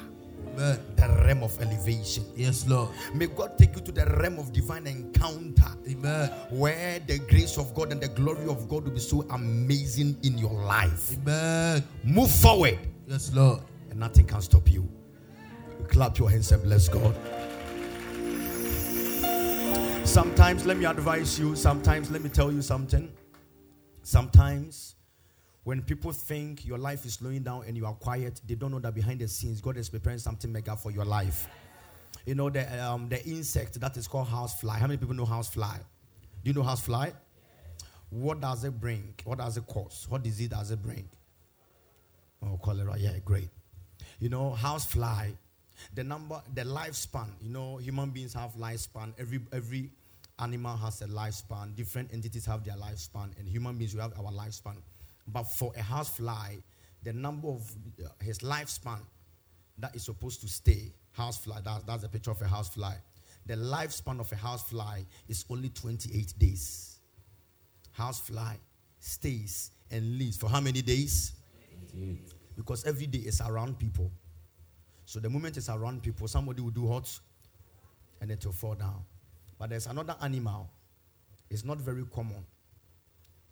Amen. 0.54 0.78
the 0.96 1.08
realm 1.24 1.42
of 1.42 1.60
elevation. 1.60 2.24
Yes, 2.34 2.66
Lord. 2.66 2.90
May 3.14 3.26
God 3.26 3.58
take 3.58 3.74
you 3.76 3.82
to 3.82 3.92
the 3.92 4.06
realm 4.06 4.38
of 4.38 4.52
divine 4.52 4.86
encounter 4.86 5.70
Amen. 5.88 6.30
where 6.50 6.98
the 7.00 7.18
grace 7.18 7.58
of 7.58 7.74
God 7.74 7.92
and 7.92 8.00
the 8.00 8.08
glory 8.08 8.46
of 8.48 8.68
God 8.68 8.84
will 8.84 8.92
be 8.92 9.00
so 9.00 9.22
amazing 9.30 10.16
in 10.22 10.38
your 10.38 10.52
life. 10.54 11.12
Amen. 11.14 11.84
Move 12.04 12.30
forward, 12.30 12.78
Yes, 13.06 13.32
Lord. 13.34 13.60
and 13.90 14.00
nothing 14.00 14.26
can 14.26 14.40
stop 14.40 14.70
you. 14.70 14.88
Clap 15.88 16.18
your 16.18 16.30
hands 16.30 16.50
and 16.52 16.62
bless 16.62 16.88
God. 16.88 17.14
Sometimes, 20.06 20.64
let 20.64 20.78
me 20.78 20.84
advise 20.86 21.38
you, 21.38 21.54
sometimes, 21.54 22.10
let 22.10 22.22
me 22.22 22.30
tell 22.30 22.50
you 22.50 22.62
something. 22.62 23.12
Sometimes, 24.02 24.95
when 25.66 25.82
people 25.82 26.12
think 26.12 26.64
your 26.64 26.78
life 26.78 27.04
is 27.04 27.14
slowing 27.14 27.42
down 27.42 27.64
and 27.66 27.76
you 27.76 27.84
are 27.86 27.94
quiet, 27.94 28.40
they 28.46 28.54
don't 28.54 28.70
know 28.70 28.78
that 28.78 28.94
behind 28.94 29.18
the 29.18 29.26
scenes, 29.26 29.60
God 29.60 29.76
is 29.76 29.88
preparing 29.88 30.20
something 30.20 30.52
mega 30.52 30.76
for 30.76 30.92
your 30.92 31.04
life. 31.04 31.48
You 32.24 32.36
know, 32.36 32.48
the, 32.48 32.84
um, 32.84 33.08
the 33.08 33.20
insect 33.26 33.80
that 33.80 33.96
is 33.96 34.06
called 34.06 34.28
housefly. 34.28 34.78
How 34.78 34.86
many 34.86 34.96
people 34.96 35.16
know 35.16 35.24
housefly? 35.24 35.78
Do 36.44 36.50
you 36.50 36.52
know 36.52 36.62
housefly? 36.62 37.10
What 38.10 38.40
does 38.40 38.62
it 38.62 38.80
bring? 38.80 39.12
What 39.24 39.38
does 39.38 39.56
it 39.56 39.66
cause? 39.66 40.06
What 40.08 40.22
disease 40.22 40.50
does 40.50 40.70
it 40.70 40.80
bring? 40.80 41.08
Oh, 42.44 42.60
cholera. 42.62 42.96
Yeah, 42.96 43.18
great. 43.24 43.48
You 44.20 44.28
know, 44.28 44.52
housefly, 44.52 45.30
the 45.92 46.04
number, 46.04 46.40
the 46.54 46.62
lifespan. 46.62 47.26
You 47.40 47.50
know, 47.50 47.78
human 47.78 48.10
beings 48.10 48.34
have 48.34 48.52
lifespan. 48.52 49.14
Every 49.18 49.40
every 49.52 49.90
animal 50.38 50.76
has 50.76 51.02
a 51.02 51.06
lifespan. 51.06 51.74
Different 51.74 52.12
entities 52.12 52.46
have 52.46 52.64
their 52.64 52.76
lifespan, 52.76 53.36
and 53.36 53.48
human 53.48 53.76
beings 53.76 53.96
we 53.96 54.00
have 54.00 54.12
our 54.16 54.30
lifespan. 54.30 54.76
But 55.28 55.44
for 55.44 55.72
a 55.76 55.82
housefly, 55.82 56.56
the 57.02 57.12
number 57.12 57.48
of 57.48 57.70
uh, 58.04 58.08
his 58.22 58.38
lifespan 58.40 59.00
that 59.78 59.94
is 59.94 60.04
supposed 60.04 60.40
to 60.40 60.48
stay, 60.48 60.92
housefly. 61.12 61.60
That's 61.62 61.84
that's 61.84 62.04
a 62.04 62.08
picture 62.08 62.30
of 62.30 62.40
a 62.42 62.46
housefly. 62.46 62.94
The 63.46 63.54
lifespan 63.54 64.20
of 64.20 64.30
a 64.32 64.36
housefly 64.36 65.02
is 65.28 65.44
only 65.48 65.68
28 65.68 66.34
days. 66.38 66.98
Housefly 67.92 68.56
stays 68.98 69.70
and 69.90 70.18
lives 70.18 70.36
for 70.36 70.48
how 70.48 70.60
many 70.60 70.82
days? 70.82 71.32
Because 72.56 72.84
every 72.84 73.06
day 73.06 73.20
is 73.20 73.40
around 73.40 73.78
people. 73.78 74.10
So 75.04 75.20
the 75.20 75.30
moment 75.30 75.56
it's 75.56 75.68
around 75.68 76.02
people, 76.02 76.26
somebody 76.26 76.60
will 76.60 76.70
do 76.70 76.82
what? 76.82 77.08
And 78.20 78.30
it 78.30 78.44
will 78.44 78.52
fall 78.52 78.74
down. 78.74 79.04
But 79.58 79.70
there's 79.70 79.86
another 79.86 80.16
animal. 80.20 80.68
It's 81.48 81.64
not 81.64 81.78
very 81.78 82.04
common. 82.12 82.44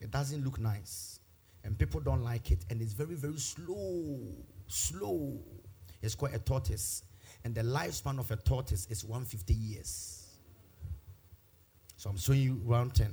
It 0.00 0.10
doesn't 0.10 0.44
look 0.44 0.58
nice. 0.58 1.20
And 1.64 1.78
people 1.78 2.00
don't 2.00 2.22
like 2.22 2.50
it, 2.50 2.64
and 2.70 2.80
it's 2.80 2.92
very, 2.92 3.14
very 3.14 3.38
slow. 3.38 4.20
Slow. 4.66 5.40
It's 6.02 6.14
called 6.14 6.34
a 6.34 6.38
tortoise, 6.38 7.02
and 7.44 7.54
the 7.54 7.62
lifespan 7.62 8.18
of 8.18 8.30
a 8.30 8.36
tortoise 8.36 8.86
is 8.90 9.04
150 9.04 9.54
years. 9.54 10.26
So 11.96 12.10
I'm 12.10 12.18
showing 12.18 12.40
you 12.40 12.60
round 12.64 12.94
10. 12.94 13.10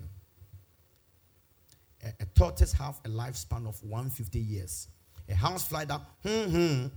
A, 2.04 2.08
a 2.20 2.26
tortoise 2.36 2.74
have 2.74 3.00
a 3.06 3.10
lifespan 3.10 3.68
of 3.68 3.82
150 3.84 4.40
years. 4.40 4.90
A 5.30 5.36
house 5.36 5.66
fly 5.66 5.86
that, 5.86 6.02
hmm, 6.24 6.44
hmm, 6.52 6.88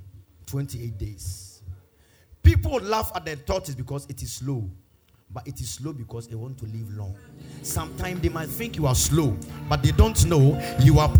28 0.46 0.98
days. 0.98 1.62
People 2.42 2.80
laugh 2.80 3.12
at 3.14 3.24
the 3.24 3.36
tortoise 3.36 3.76
because 3.76 4.06
it 4.06 4.20
is 4.22 4.32
slow 4.32 4.68
but 5.34 5.46
it 5.48 5.60
is 5.60 5.68
slow 5.68 5.92
because 5.92 6.28
they 6.28 6.36
want 6.36 6.56
to 6.58 6.64
live 6.66 6.96
long. 6.96 7.14
Sometimes 7.62 8.20
they 8.20 8.28
might 8.28 8.48
think 8.48 8.76
you 8.76 8.86
are 8.86 8.94
slow, 8.94 9.36
but 9.68 9.82
they 9.82 9.90
don't 9.90 10.24
know 10.26 10.56
you 10.80 11.00
are. 11.00 11.10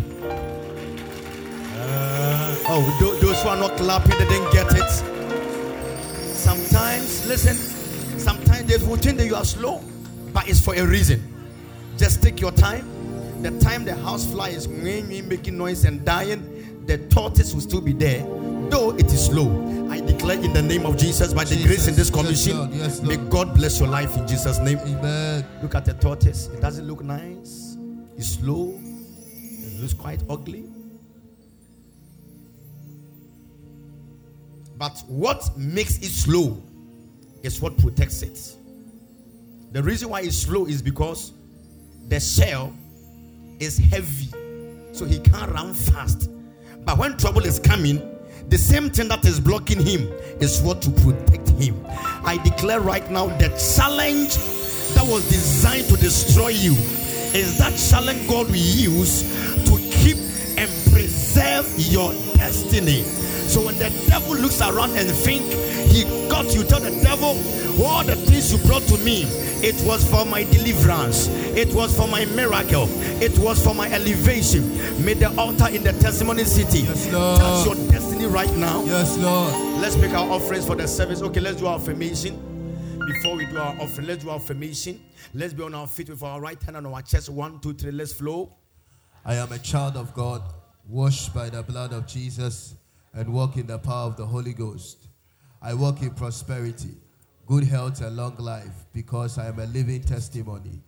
Uh, 1.77 2.55
oh, 2.69 3.19
those 3.21 3.43
who 3.43 3.49
are 3.49 3.57
not 3.57 3.77
clapping, 3.77 4.17
they 4.17 4.29
didn't 4.29 4.53
get 4.53 4.73
it. 4.73 4.89
Sometimes, 6.33 7.27
listen, 7.27 7.57
sometimes 8.19 8.65
they 8.67 8.77
will 8.87 8.97
think 8.97 9.19
that 9.19 9.27
you 9.27 9.35
are 9.35 9.45
slow, 9.45 9.83
but 10.33 10.49
it's 10.49 10.61
for 10.61 10.75
a 10.75 10.87
reason. 10.87 11.21
Just 11.97 12.23
take 12.23 12.41
your 12.41 12.53
time. 12.53 12.89
The 13.43 13.51
time 13.59 13.85
the 13.85 13.97
housefly 13.97 14.51
is 14.51 14.69
making 14.69 15.59
noise 15.59 15.85
and 15.85 16.05
dying, 16.05 16.83
the 16.87 16.99
tortoise 17.09 17.53
will 17.53 17.61
still 17.61 17.81
be 17.81 17.93
there, 17.93 18.25
though 18.75 18.91
it 18.97 19.07
is 19.07 19.27
slow 19.27 19.49
I 19.89 20.01
declare 20.01 20.43
in 20.43 20.53
the 20.53 20.63
name 20.63 20.87
of 20.87 20.97
Jesus, 20.97 21.33
by 21.33 21.45
the 21.45 21.63
grace 21.63 21.87
in 21.87 21.95
this 21.95 22.11
commission, 22.11 22.57
yes, 22.57 22.59
Lord. 22.59 22.73
Yes, 22.73 23.01
Lord. 23.01 23.09
may 23.09 23.31
God 23.31 23.55
bless 23.55 23.79
your 23.79 23.89
life 23.89 24.17
in 24.17 24.27
Jesus' 24.27 24.59
name. 24.59 24.79
Amen. 24.79 25.47
Look 25.63 25.77
at 25.77 25.85
the 25.85 25.95
tortoise. 25.95 26.49
It 26.49 26.61
doesn't 26.61 26.85
look 26.85 27.05
nice. 27.05 27.77
It's 28.17 28.31
slow. 28.31 28.81
It 28.81 29.81
looks 29.81 29.93
quite 29.93 30.21
ugly. 30.29 30.65
But 34.77 35.01
what 35.07 35.57
makes 35.57 35.99
it 35.99 36.11
slow 36.11 36.61
is 37.45 37.63
what 37.63 37.79
protects 37.79 38.23
it. 38.23 38.57
The 39.71 39.81
reason 39.81 40.09
why 40.09 40.23
it's 40.23 40.37
slow 40.37 40.67
is 40.67 40.83
because 40.83 41.33
the 42.09 42.19
shell 42.19 42.75
is 43.61 43.79
heavy, 43.79 44.31
so 44.93 45.05
he 45.05 45.21
can't 45.21 45.53
run 45.53 45.73
fast. 45.73 46.31
But 46.85 46.99
when 46.99 47.17
trouble 47.17 47.45
is 47.45 47.61
coming, 47.61 48.14
the 48.49 48.59
same 48.59 48.91
thing 48.91 49.09
that 49.09 49.25
is 49.25 49.41
blocking 49.41 49.81
him 49.85 50.09
is 50.41 50.61
what 50.63 50.83
to 50.83 50.91
protect 50.91 51.51
him. 51.51 51.85
I 52.25 52.39
declare 52.45 52.81
right 52.81 53.09
now 53.11 53.27
the 53.27 53.49
challenge 53.77 54.37
that 54.95 55.05
was 55.07 55.29
designed 55.29 55.87
to 55.89 55.97
destroy 55.97 56.49
you 56.49 56.73
is 57.35 57.59
that 57.59 57.77
challenge 57.77 58.29
God 58.29 58.47
will 58.47 58.57
use 58.57 59.23
to 59.65 59.77
keep 59.91 60.17
and 60.57 60.71
preserve 60.93 61.67
your 61.79 62.13
destiny. 62.37 63.05
So 63.49 63.65
when 63.65 63.77
the 63.79 63.91
devil 64.09 64.35
looks 64.35 64.61
around 64.61 64.97
and 64.97 65.09
think 65.09 65.43
he 65.91 66.05
got 66.29 66.55
you, 66.55 66.65
tell 66.65 66.81
the 66.81 66.91
devil, 67.03 67.37
all 67.85 68.05
the 68.05 68.17
things 68.17 68.53
you 68.53 68.59
brought 68.67 68.83
to 68.83 68.99
me, 68.99 69.25
it 69.63 69.81
was 69.87 70.09
for 70.09 70.27
my 70.27 70.45
deliverance, 70.45 71.29
it 71.29 71.73
was 71.75 71.97
for 71.97 72.07
my 72.07 72.25
miracle, 72.27 72.87
it 73.23 73.39
was 73.39 73.63
for 73.63 73.75
my 73.75 73.91
elevation. 73.91 74.63
May 75.05 75.15
the 75.15 75.35
altar 75.39 75.69
in 75.69 75.83
the 75.83 75.93
testimony 75.93 76.45
city 76.45 76.81
yes, 76.81 77.07
touch 77.09 77.67
your 77.67 77.75
destiny 77.89 78.27
right 78.27 78.55
now. 78.57 78.85
Yes, 78.85 79.17
Lord. 79.19 79.53
Let's 79.81 79.97
make 79.97 80.13
our 80.13 80.29
offerings 80.31 80.67
for 80.67 80.77
the 80.77 80.87
service. 80.87 81.23
Okay, 81.23 81.41
let's 81.41 81.59
do 81.59 81.67
our 81.67 81.79
affirmation. 81.79 82.37
Before 83.07 83.37
we 83.37 83.47
do 83.47 83.59
our 83.59 83.75
offering, 83.81 84.07
let's 84.07 84.25
do 84.25 84.31
our 84.31 84.37
affirmation. 84.37 85.01
Let's 85.35 85.53
be 85.53 85.63
on 85.63 85.75
our 85.75 85.87
feet 85.87 86.11
with 86.11 86.23
our 86.23 86.41
right 86.41 86.63
hand 86.63 86.77
on 86.77 86.87
our 86.87 87.03
chest. 87.03 87.29
One, 87.29 87.59
two, 87.61 87.75
three, 87.75 87.91
let's 87.91 88.13
flow. 88.13 88.53
I 89.25 89.37
am 89.37 89.53
a 89.53 89.59
child 89.59 89.97
of 89.97 90.13
God, 90.15 90.43
washed 90.89 91.35
by 91.35 91.49
the 91.49 91.63
blood 91.63 91.93
of 91.93 92.07
Jesus, 92.07 92.75
and 93.15 93.33
walk 93.33 93.57
in 93.57 93.67
the 93.67 93.79
power 93.79 94.07
of 94.09 94.17
the 94.17 94.27
Holy 94.27 94.53
Ghost. 94.53 95.09
I 95.63 95.75
walk 95.75 96.03
in 96.03 96.11
prosperity 96.11 96.97
good 97.47 97.65
health 97.65 98.01
and 98.01 98.17
long 98.17 98.37
life 98.37 98.87
because 98.93 99.39
I 99.39 99.49
am 99.49 99.59
a 99.59 99.67
living 99.67 100.03
testimony. 100.03 100.83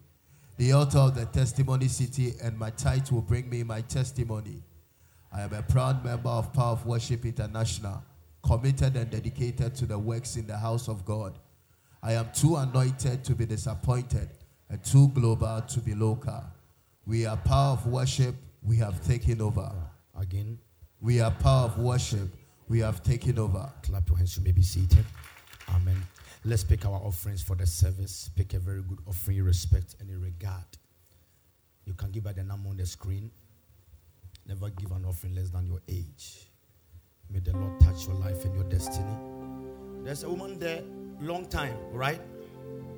The 0.56 0.73
altar 0.73 0.99
of 0.99 1.14
the 1.14 1.26
testimony 1.26 1.88
city 1.88 2.33
and 2.42 2.59
my 2.59 2.71
tithe 2.71 3.11
will 3.11 3.23
bring 3.23 3.49
me 3.50 3.62
my 3.62 3.83
testimony. 3.83 4.62
I 5.33 5.42
am 5.42 5.52
a 5.52 5.62
proud 5.62 6.02
member 6.02 6.30
of 6.30 6.52
Power 6.54 6.73
of 6.73 6.87
Worship 6.87 7.26
International, 7.26 8.02
committed 8.42 8.97
and 8.97 9.11
dedicated 9.11 9.75
to 9.76 9.87
the 9.87 9.99
works 9.99 10.37
in 10.37 10.47
the 10.47 10.56
house 10.56 10.88
of 10.88 11.04
God. 11.04 11.38
I 12.02 12.12
am 12.12 12.30
too 12.33 12.56
anointed 12.56 13.23
to 13.25 13.35
be 13.35 13.45
disappointed 13.45 14.30
and 14.71 14.83
too 14.83 15.09
global 15.09 15.61
to 15.61 15.80
be 15.80 15.95
local. 15.95 16.42
We 17.04 17.26
are 17.26 17.37
Power 17.37 17.73
of 17.73 17.87
Worship, 17.87 18.35
we 18.62 18.76
have 18.78 19.06
taken 19.06 19.42
over. 19.42 19.71
Again. 20.18 20.59
We 21.06 21.20
are 21.20 21.30
Power 21.30 21.66
of 21.66 21.78
Worship, 21.78 22.28
we 22.66 22.80
have 22.80 23.00
taken 23.00 23.38
over. 23.38 23.72
Clap 23.84 24.08
your 24.08 24.18
hands, 24.18 24.36
you 24.36 24.42
may 24.42 24.50
be 24.50 24.62
seated. 24.62 25.04
Amen. 25.72 26.02
Let's 26.44 26.64
pick 26.64 26.84
our 26.84 26.96
offerings 26.96 27.40
for 27.44 27.54
the 27.54 27.64
service. 27.64 28.28
Pick 28.34 28.54
a 28.54 28.58
very 28.58 28.82
good 28.82 28.98
offering, 29.06 29.40
respect, 29.44 29.94
and 30.00 30.10
regard. 30.20 30.64
You 31.84 31.94
can 31.94 32.10
give 32.10 32.25
by 32.25 32.32
the 32.32 32.42
number 32.42 32.70
on 32.70 32.76
the 32.76 32.86
screen. 32.86 33.30
Never 34.48 34.68
give 34.70 34.90
an 34.90 35.04
offering 35.04 35.36
less 35.36 35.50
than 35.50 35.68
your 35.68 35.78
age. 35.88 36.48
May 37.30 37.38
the 37.38 37.56
Lord 37.56 37.78
touch 37.78 38.08
your 38.08 38.16
life 38.16 38.44
and 38.44 38.56
your 38.56 38.64
destiny. 38.64 39.16
There's 40.02 40.25
a 40.25 40.28
woman 40.28 40.58
there, 40.58 40.82
long 41.20 41.46
time, 41.46 41.76
right? 41.92 42.20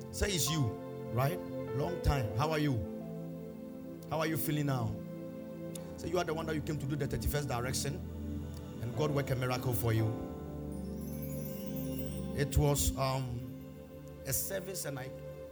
Say 0.09 0.31
it's 0.31 0.49
you, 0.49 0.75
right? 1.13 1.39
Long 1.77 2.01
time. 2.01 2.25
How 2.39 2.49
are 2.49 2.57
you? 2.57 2.83
How 4.09 4.17
are 4.17 4.25
you 4.25 4.37
feeling 4.37 4.65
now? 4.65 4.89
Say 5.99 6.07
you 6.07 6.17
are 6.17 6.23
the 6.23 6.33
one 6.33 6.45
that 6.45 6.55
you 6.55 6.61
came 6.61 6.77
to 6.77 6.85
do 6.85 6.95
the 6.95 7.05
31st 7.05 7.49
direction, 7.49 7.99
and 8.81 8.95
God 8.95 9.11
work 9.11 9.31
a 9.31 9.35
miracle 9.35 9.73
for 9.73 9.91
you. 9.91 10.09
It 12.37 12.57
was 12.57 12.97
um, 12.97 13.41
a 14.25 14.31
service 14.31 14.85
and 14.85 14.97
I 14.97 15.07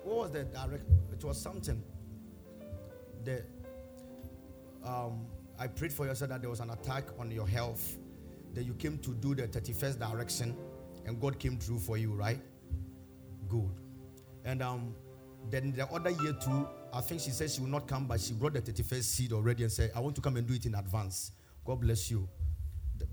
what 0.06 0.16
was 0.16 0.32
the 0.32 0.46
direct 0.46 0.86
it 1.12 1.22
was 1.22 1.38
something. 1.38 1.84
The 3.26 3.44
um 4.86 5.26
I 5.60 5.68
prayed 5.68 5.92
for 5.92 6.08
you 6.08 6.16
said 6.16 6.30
that 6.30 6.40
there 6.40 6.50
was 6.50 6.62
an 6.62 6.70
attack 6.70 7.04
on 7.20 7.30
your 7.30 7.48
health. 7.48 7.98
That 8.54 8.64
you 8.64 8.74
came 8.74 9.00
to 9.00 9.14
do 9.16 9.36
the 9.36 9.50
31st 9.50 10.00
direction 10.00 10.56
and 11.06 11.20
God 11.20 11.40
came 11.40 11.58
through 11.58 11.80
for 11.80 11.98
you, 11.98 12.14
right? 12.14 12.40
Good. 13.50 13.82
And 14.46 14.62
um 14.62 14.96
then 15.50 15.74
the 15.74 15.88
other 15.92 16.12
year 16.12 16.38
too, 16.42 16.70
I 16.98 17.02
think 17.02 17.22
she 17.22 17.30
said 17.30 17.52
she 17.52 17.62
will 17.62 17.70
not 17.70 17.88
come, 17.88 18.08
but 18.08 18.20
she 18.20 18.34
brought 18.34 18.54
the 18.54 18.62
31st 18.62 19.04
seed 19.04 19.32
already 19.32 19.62
and 19.62 19.72
said, 19.72 19.92
I 19.96 20.00
want 20.00 20.16
to 20.16 20.22
come 20.22 20.36
and 20.36 20.48
do 20.48 20.56
it 20.56 20.66
in 20.66 20.74
advance. 20.74 21.32
God 21.64 21.80
bless 21.80 22.10
you. 22.10 22.28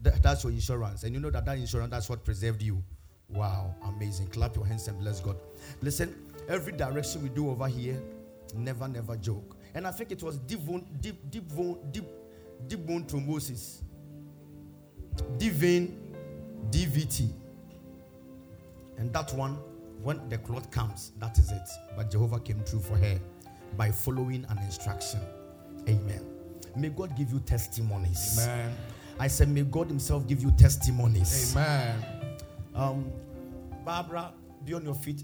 Th- 0.03 0.17
that's 0.23 0.43
your 0.43 0.53
insurance. 0.53 1.03
And 1.03 1.13
you 1.13 1.21
know 1.21 1.29
that 1.29 1.45
that 1.45 1.59
insurance, 1.59 1.91
that's 1.91 2.09
what 2.09 2.25
preserved 2.25 2.63
you. 2.63 2.83
Wow, 3.29 3.75
amazing. 3.85 4.29
Clap 4.29 4.57
your 4.57 4.65
hands 4.65 4.89
and 4.89 4.99
bless 4.99 5.21
God. 5.21 5.37
Listen, 5.83 6.15
every 6.49 6.73
direction 6.73 7.23
we 7.23 7.29
do 7.29 7.51
over 7.51 7.69
here, 7.69 8.01
never, 8.57 8.89
never 8.89 9.17
joke. 9.17 9.55
And 9.75 9.87
I 9.87 9.91
think 9.91 10.13
it 10.13 10.23
was 10.23 10.39
deep 10.39 10.61
bone, 10.61 10.87
deep, 11.03 11.31
deep 11.31 11.47
bone, 11.55 11.79
deep, 11.91 12.07
deep 12.67 12.87
bone 12.87 13.05
thrombosis. 13.05 13.83
Deep 15.37 15.53
vein, 15.53 16.15
DVT. 16.71 17.31
And 18.97 19.13
that 19.13 19.31
one, 19.35 19.59
when 20.03 20.27
the 20.31 20.39
clot 20.39 20.73
comes, 20.73 21.13
that 21.19 21.37
is 21.39 21.53
it. 21.53 21.69
But 21.95 22.11
Jehovah 22.11 22.41
came 22.41 22.61
through 22.61 22.81
for 22.81 22.97
her 22.97 23.21
by 23.77 23.91
following 23.91 24.47
an 24.49 24.59
instruction. 24.59 25.21
Amen. 25.89 26.25
May 26.77 26.89
God 26.89 27.17
give 27.17 27.33
you 27.33 27.41
testimonies. 27.41 28.39
Amen. 28.41 28.75
I 29.19 29.29
said, 29.29 29.49
may 29.49 29.63
God 29.63 29.89
Himself 29.89 30.27
give 30.27 30.43
you 30.43 30.51
testimonies. 30.53 31.55
Amen. 31.55 32.05
Um, 32.75 33.13
Barbara, 33.85 34.33
be 34.65 34.75
on 34.75 34.85
your 34.85 34.95
feet. 34.95 35.23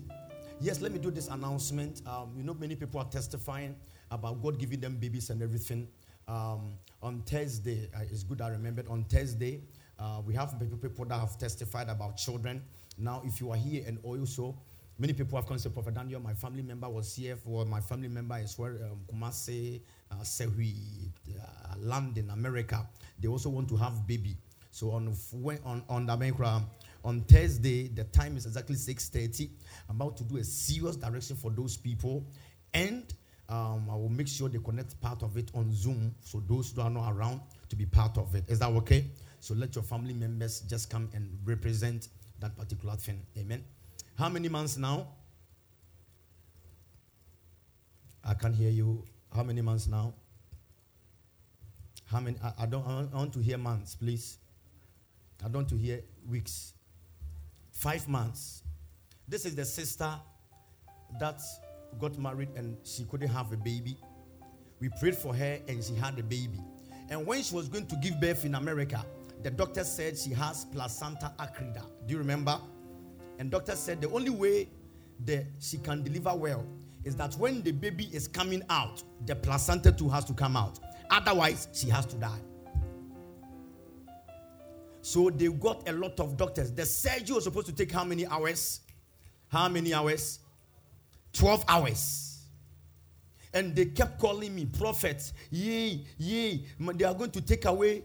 Yes, 0.60 0.80
let 0.80 0.92
me 0.92 0.98
do 0.98 1.10
this 1.10 1.28
announcement. 1.28 2.02
Um, 2.06 2.32
you 2.36 2.42
know, 2.42 2.54
many 2.54 2.76
people 2.76 3.00
are 3.00 3.08
testifying 3.08 3.74
about 4.10 4.42
God 4.42 4.58
giving 4.58 4.80
them 4.80 4.96
babies 4.96 5.30
and 5.30 5.42
everything. 5.42 5.88
Um, 6.28 6.74
on 7.02 7.22
Thursday, 7.22 7.88
uh, 7.96 8.00
it's 8.02 8.22
good 8.22 8.40
I 8.40 8.48
remembered. 8.48 8.86
On 8.88 9.04
Thursday, 9.04 9.62
uh, 9.98 10.20
we 10.24 10.34
have 10.34 10.54
people 10.82 11.04
that 11.06 11.18
have 11.18 11.38
testified 11.38 11.88
about 11.88 12.16
children. 12.16 12.62
Now, 12.98 13.22
if 13.24 13.40
you 13.40 13.50
are 13.50 13.56
here 13.56 13.84
and 13.86 13.98
also 14.02 14.56
many 15.00 15.14
people 15.14 15.36
have 15.36 15.46
come 15.46 15.56
to 15.56 15.70
Prophet 15.70 15.94
Daniel, 15.94 16.20
my 16.20 16.34
family 16.34 16.62
member 16.62 16.88
was 16.88 17.16
here 17.16 17.34
for 17.34 17.64
my 17.64 17.80
family 17.80 18.08
member 18.08 18.36
is 18.38 18.56
where 18.58 18.72
um, 18.84 19.00
Kumasi, 19.10 19.80
uh, 20.10 20.16
Sehui, 20.16 20.74
uh, 21.40 21.74
land 21.78 22.18
in 22.18 22.28
America. 22.30 22.86
They 23.18 23.26
also 23.26 23.48
want 23.48 23.68
to 23.70 23.76
have 23.76 24.06
baby. 24.06 24.36
So 24.70 24.90
on 24.90 25.12
on 25.64 25.82
on 25.88 26.06
the 26.06 26.62
on 27.02 27.22
Thursday, 27.22 27.88
the 27.88 28.04
time 28.04 28.36
is 28.36 28.44
exactly 28.44 28.76
6:30. 28.76 29.48
I'm 29.88 29.96
about 29.96 30.18
to 30.18 30.24
do 30.24 30.36
a 30.36 30.44
serious 30.44 30.96
direction 30.96 31.34
for 31.36 31.50
those 31.50 31.76
people, 31.78 32.24
and 32.74 33.12
um, 33.48 33.88
I 33.90 33.94
will 33.94 34.10
make 34.10 34.28
sure 34.28 34.48
they 34.48 34.58
connect 34.58 35.00
part 35.00 35.22
of 35.22 35.36
it 35.38 35.50
on 35.54 35.72
Zoom, 35.72 36.14
so 36.20 36.42
those 36.46 36.72
who 36.72 36.82
are 36.82 36.90
not 36.90 37.10
around 37.12 37.40
to 37.70 37.74
be 37.74 37.86
part 37.86 38.18
of 38.18 38.34
it. 38.34 38.44
Is 38.48 38.58
that 38.58 38.68
okay? 38.68 39.06
So 39.40 39.54
let 39.54 39.74
your 39.74 39.82
family 39.82 40.12
members 40.12 40.60
just 40.60 40.90
come 40.90 41.08
and 41.14 41.38
represent 41.44 42.08
that 42.38 42.56
particular 42.56 42.96
thing. 42.96 43.22
Amen. 43.38 43.64
How 44.20 44.28
many 44.28 44.50
months 44.50 44.76
now? 44.76 45.06
I 48.22 48.34
can't 48.34 48.54
hear 48.54 48.68
you. 48.68 49.02
How 49.34 49.42
many 49.42 49.62
months 49.62 49.86
now? 49.86 50.12
How 52.04 52.20
many? 52.20 52.36
I, 52.44 52.52
I 52.64 52.66
don't. 52.66 52.86
I 52.86 53.16
want 53.16 53.32
to 53.32 53.38
hear 53.38 53.56
months, 53.56 53.94
please. 53.94 54.36
I 55.42 55.44
don't 55.44 55.54
want 55.54 55.70
to 55.70 55.78
hear 55.78 56.02
weeks. 56.28 56.74
Five 57.72 58.06
months. 58.08 58.62
This 59.26 59.46
is 59.46 59.54
the 59.54 59.64
sister 59.64 60.12
that 61.18 61.40
got 61.98 62.18
married 62.18 62.50
and 62.56 62.76
she 62.84 63.04
couldn't 63.04 63.30
have 63.30 63.50
a 63.54 63.56
baby. 63.56 63.96
We 64.80 64.90
prayed 65.00 65.16
for 65.16 65.34
her 65.34 65.60
and 65.66 65.82
she 65.82 65.94
had 65.94 66.18
a 66.18 66.22
baby. 66.22 66.60
And 67.08 67.26
when 67.26 67.42
she 67.42 67.54
was 67.54 67.70
going 67.70 67.86
to 67.86 67.96
give 67.96 68.20
birth 68.20 68.44
in 68.44 68.54
America, 68.54 69.02
the 69.42 69.50
doctor 69.50 69.82
said 69.82 70.18
she 70.18 70.34
has 70.34 70.66
placenta 70.66 71.32
accreta. 71.38 71.86
Do 72.06 72.12
you 72.12 72.18
remember? 72.18 72.60
And 73.40 73.50
doctor 73.50 73.74
said 73.74 74.02
the 74.02 74.10
only 74.10 74.28
way 74.28 74.68
that 75.24 75.46
she 75.60 75.78
can 75.78 76.02
deliver 76.02 76.34
well 76.34 76.62
is 77.04 77.16
that 77.16 77.34
when 77.36 77.62
the 77.62 77.72
baby 77.72 78.10
is 78.12 78.28
coming 78.28 78.62
out, 78.68 79.02
the 79.24 79.34
placenta 79.34 79.90
too 79.90 80.10
has 80.10 80.26
to 80.26 80.34
come 80.34 80.58
out. 80.58 80.78
Otherwise, 81.10 81.68
she 81.72 81.88
has 81.88 82.04
to 82.04 82.16
die. 82.16 82.38
So 85.00 85.30
they 85.30 85.48
got 85.48 85.88
a 85.88 85.92
lot 85.92 86.20
of 86.20 86.36
doctors. 86.36 86.70
The 86.70 86.84
surgery 86.84 87.34
was 87.34 87.44
supposed 87.44 87.66
to 87.68 87.72
take 87.72 87.90
how 87.90 88.04
many 88.04 88.26
hours? 88.26 88.80
How 89.48 89.70
many 89.70 89.94
hours? 89.94 90.40
12 91.32 91.64
hours. 91.66 92.42
And 93.54 93.74
they 93.74 93.86
kept 93.86 94.20
calling 94.20 94.54
me 94.54 94.66
prophets. 94.66 95.32
Yay, 95.50 96.04
yay. 96.18 96.66
They 96.78 97.04
are 97.06 97.14
going 97.14 97.30
to 97.30 97.40
take 97.40 97.64
away. 97.64 98.02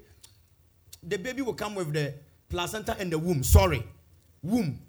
The 1.04 1.18
baby 1.18 1.42
will 1.42 1.56
come 1.56 1.76
with 1.76 1.92
the 1.92 2.14
placenta 2.48 2.96
and 2.98 3.12
the 3.12 3.20
womb. 3.20 3.44
Sorry. 3.44 3.84
Womb. 4.42 4.80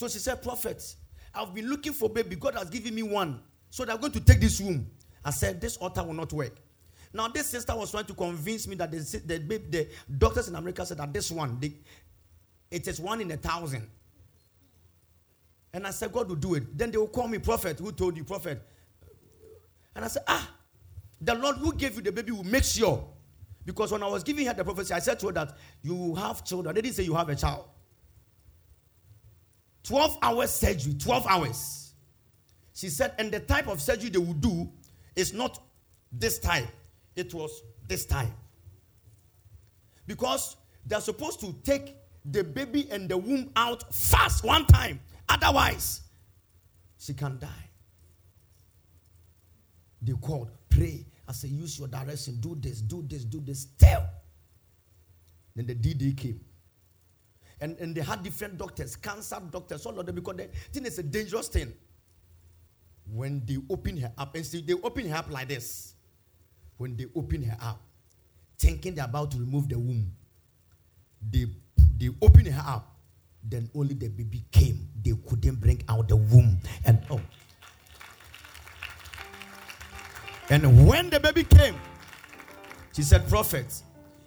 So 0.00 0.08
she 0.08 0.18
said, 0.18 0.42
Prophet, 0.42 0.82
I've 1.34 1.54
been 1.54 1.68
looking 1.68 1.92
for 1.92 2.08
baby. 2.08 2.34
God 2.34 2.54
has 2.54 2.70
given 2.70 2.94
me 2.94 3.02
one. 3.02 3.38
So 3.68 3.84
they're 3.84 3.98
going 3.98 4.12
to 4.12 4.20
take 4.20 4.40
this 4.40 4.58
womb. 4.58 4.90
I 5.22 5.30
said, 5.30 5.60
This 5.60 5.76
altar 5.76 6.02
will 6.02 6.14
not 6.14 6.32
work. 6.32 6.56
Now, 7.12 7.28
this 7.28 7.48
sister 7.48 7.76
was 7.76 7.90
trying 7.90 8.06
to 8.06 8.14
convince 8.14 8.66
me 8.66 8.76
that 8.76 8.90
the, 8.90 8.98
the, 8.98 9.58
the 9.68 9.88
doctors 10.16 10.48
in 10.48 10.54
America 10.54 10.86
said 10.86 10.96
that 10.96 11.12
this 11.12 11.30
one, 11.30 11.60
the, 11.60 11.74
it 12.70 12.88
is 12.88 12.98
one 12.98 13.20
in 13.20 13.30
a 13.30 13.36
thousand. 13.36 13.86
And 15.74 15.86
I 15.86 15.90
said, 15.90 16.14
God 16.14 16.30
will 16.30 16.36
do 16.36 16.54
it. 16.54 16.78
Then 16.78 16.90
they 16.90 16.96
will 16.96 17.06
call 17.06 17.28
me 17.28 17.36
prophet. 17.36 17.78
Who 17.78 17.92
told 17.92 18.16
you, 18.16 18.24
prophet? 18.24 18.58
And 19.94 20.02
I 20.02 20.08
said, 20.08 20.22
Ah, 20.26 20.50
the 21.20 21.34
Lord 21.34 21.56
who 21.56 21.74
gave 21.74 21.96
you 21.96 22.00
the 22.00 22.10
baby 22.10 22.32
will 22.32 22.42
make 22.42 22.64
sure. 22.64 23.06
Because 23.66 23.92
when 23.92 24.02
I 24.02 24.06
was 24.06 24.24
giving 24.24 24.46
her 24.46 24.54
the 24.54 24.64
prophecy, 24.64 24.94
I 24.94 25.00
said 25.00 25.20
to 25.20 25.26
her 25.26 25.32
that 25.34 25.58
you 25.82 26.14
have 26.14 26.42
children. 26.42 26.74
They 26.74 26.80
didn't 26.80 26.94
say 26.94 27.02
you 27.02 27.14
have 27.16 27.28
a 27.28 27.36
child. 27.36 27.66
12 29.84 30.18
hours 30.22 30.50
surgery, 30.50 30.94
12 30.94 31.26
hours. 31.26 31.94
She 32.74 32.88
said, 32.88 33.14
and 33.18 33.30
the 33.30 33.40
type 33.40 33.68
of 33.68 33.80
surgery 33.80 34.10
they 34.10 34.18
will 34.18 34.32
do 34.34 34.70
is 35.16 35.32
not 35.32 35.62
this 36.12 36.38
type, 36.38 36.68
it 37.16 37.32
was 37.34 37.62
this 37.86 38.06
type. 38.06 38.28
Because 40.06 40.56
they're 40.86 41.00
supposed 41.00 41.40
to 41.40 41.54
take 41.62 41.94
the 42.24 42.42
baby 42.42 42.88
and 42.90 43.08
the 43.08 43.16
womb 43.16 43.50
out 43.56 43.94
fast 43.94 44.44
one 44.44 44.66
time. 44.66 45.00
Otherwise, 45.28 46.02
she 46.98 47.14
can 47.14 47.38
die. 47.38 47.70
They 50.02 50.12
called, 50.14 50.50
pray. 50.68 51.06
I 51.28 51.32
said, 51.32 51.50
use 51.50 51.78
your 51.78 51.88
direction, 51.88 52.38
do 52.40 52.56
this, 52.58 52.80
do 52.80 53.04
this, 53.06 53.24
do 53.24 53.40
this. 53.40 53.66
Tell. 53.78 54.08
Then 55.54 55.66
the 55.66 55.74
D-Day 55.74 56.12
came. 56.12 56.40
And, 57.60 57.76
and 57.78 57.94
they 57.94 58.00
had 58.00 58.22
different 58.22 58.56
doctors, 58.56 58.96
cancer 58.96 59.38
doctors, 59.50 59.84
all 59.84 59.98
of 59.98 60.06
them, 60.06 60.14
because 60.14 60.36
the 60.36 60.48
thing 60.72 60.86
is 60.86 60.98
a 60.98 61.02
dangerous 61.02 61.48
thing. 61.48 61.72
When 63.12 63.42
they 63.44 63.58
open 63.68 63.96
her 63.98 64.12
up, 64.16 64.34
and 64.34 64.46
see, 64.46 64.62
they 64.62 64.74
open 64.74 65.08
her 65.08 65.16
up 65.16 65.30
like 65.30 65.48
this. 65.48 65.94
When 66.78 66.96
they 66.96 67.06
open 67.14 67.42
her 67.42 67.56
up, 67.60 67.80
thinking 68.58 68.94
they're 68.94 69.04
about 69.04 69.32
to 69.32 69.38
remove 69.38 69.68
the 69.68 69.78
womb, 69.78 70.10
they, 71.30 71.46
they 71.98 72.10
open 72.22 72.46
her 72.46 72.64
up. 72.66 72.96
Then 73.42 73.70
only 73.74 73.94
the 73.94 74.08
baby 74.08 74.44
came. 74.52 74.88
They 75.02 75.12
couldn't 75.28 75.60
bring 75.60 75.82
out 75.88 76.08
the 76.08 76.16
womb. 76.16 76.58
And 76.84 77.02
oh. 77.10 77.20
And 80.50 80.86
when 80.86 81.10
the 81.10 81.20
baby 81.20 81.44
came, 81.44 81.76
she 82.92 83.02
said, 83.02 83.28
Prophet, 83.28 83.82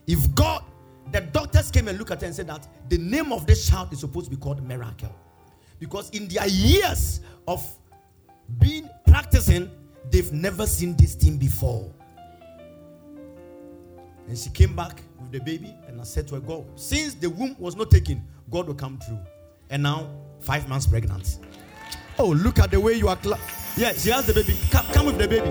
if 0.08 0.34
God 0.34 0.64
the 1.12 1.22
doctors 1.22 1.70
came 1.70 1.88
and 1.88 1.98
looked 1.98 2.12
at 2.12 2.22
her 2.22 2.28
and 2.28 2.36
said 2.36 2.48
that 2.48 2.68
the 2.90 2.98
name 2.98 3.32
of 3.32 3.46
this 3.46 3.68
child 3.68 3.92
is 3.94 4.00
supposed 4.00 4.26
to 4.26 4.32
be 4.32 4.38
called 4.38 4.66
miracle. 4.68 5.14
Because 5.80 6.10
in 6.12 6.28
their 6.28 6.48
years 6.48 7.22
of 7.48 7.66
being 8.60 8.90
practicing, 9.06 9.70
they've 10.10 10.32
never 10.32 10.66
seen 10.66 10.96
this 10.96 11.16
thing 11.16 11.38
before. 11.38 11.92
And 14.28 14.38
she 14.38 14.50
came 14.50 14.76
back 14.76 15.02
with 15.20 15.32
the 15.32 15.40
baby, 15.40 15.76
and 15.88 16.00
I 16.00 16.04
said 16.06 16.28
to 16.30 16.36
her, 16.36 16.42
God, 16.42 16.66
since 16.76 17.14
the 17.14 17.30
womb 17.30 17.56
was 17.60 17.76
not 17.76 17.92
taken, 17.92 18.26
God 18.50 18.68
will 18.68 18.76
come 18.76 18.98
through. 19.00 19.20
And 19.70 19.84
now, 19.84 20.10
five 20.40 20.68
months 20.70 20.88
pregnant. 20.88 21.40
Oh, 22.18 22.30
look 22.30 22.60
at 22.60 22.72
the 22.72 22.80
way 22.80 22.94
you 22.94 23.08
are. 23.10 23.18
Cl- 23.22 23.40
yeah, 23.76 23.92
she 23.94 24.10
has 24.12 24.26
the 24.26 24.34
baby. 24.34 24.58
Come, 24.72 24.86
come 24.88 25.06
with 25.08 25.18
the 25.18 25.28
baby. 25.28 25.50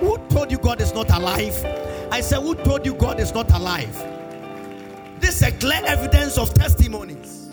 Who 0.00 0.18
told 0.28 0.50
you 0.50 0.58
God 0.58 0.80
is 0.80 0.92
not 0.92 1.10
alive? 1.10 1.54
I 2.10 2.20
said, 2.20 2.40
Who 2.40 2.54
told 2.54 2.84
you 2.84 2.94
God 2.94 3.20
is 3.20 3.32
not 3.32 3.50
alive? 3.52 3.94
This 5.20 5.36
is 5.36 5.42
a 5.42 5.52
clear 5.52 5.80
evidence 5.84 6.38
of 6.38 6.52
testimonies. 6.54 7.48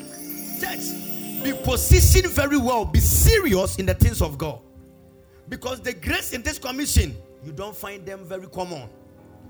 Church, 0.60 1.44
be 1.44 1.54
positioned 1.64 2.34
very 2.34 2.58
well, 2.58 2.86
be 2.86 3.00
serious 3.00 3.78
in 3.78 3.86
the 3.86 3.94
things 3.94 4.22
of 4.22 4.38
God. 4.38 4.62
Because 5.50 5.82
the 5.82 5.94
grace 5.94 6.34
in 6.34 6.42
this 6.42 6.58
commission, 6.58 7.16
you 7.44 7.52
don't 7.52 7.76
find 7.76 8.06
them 8.06 8.26
very 8.26 8.48
common. 8.48 8.90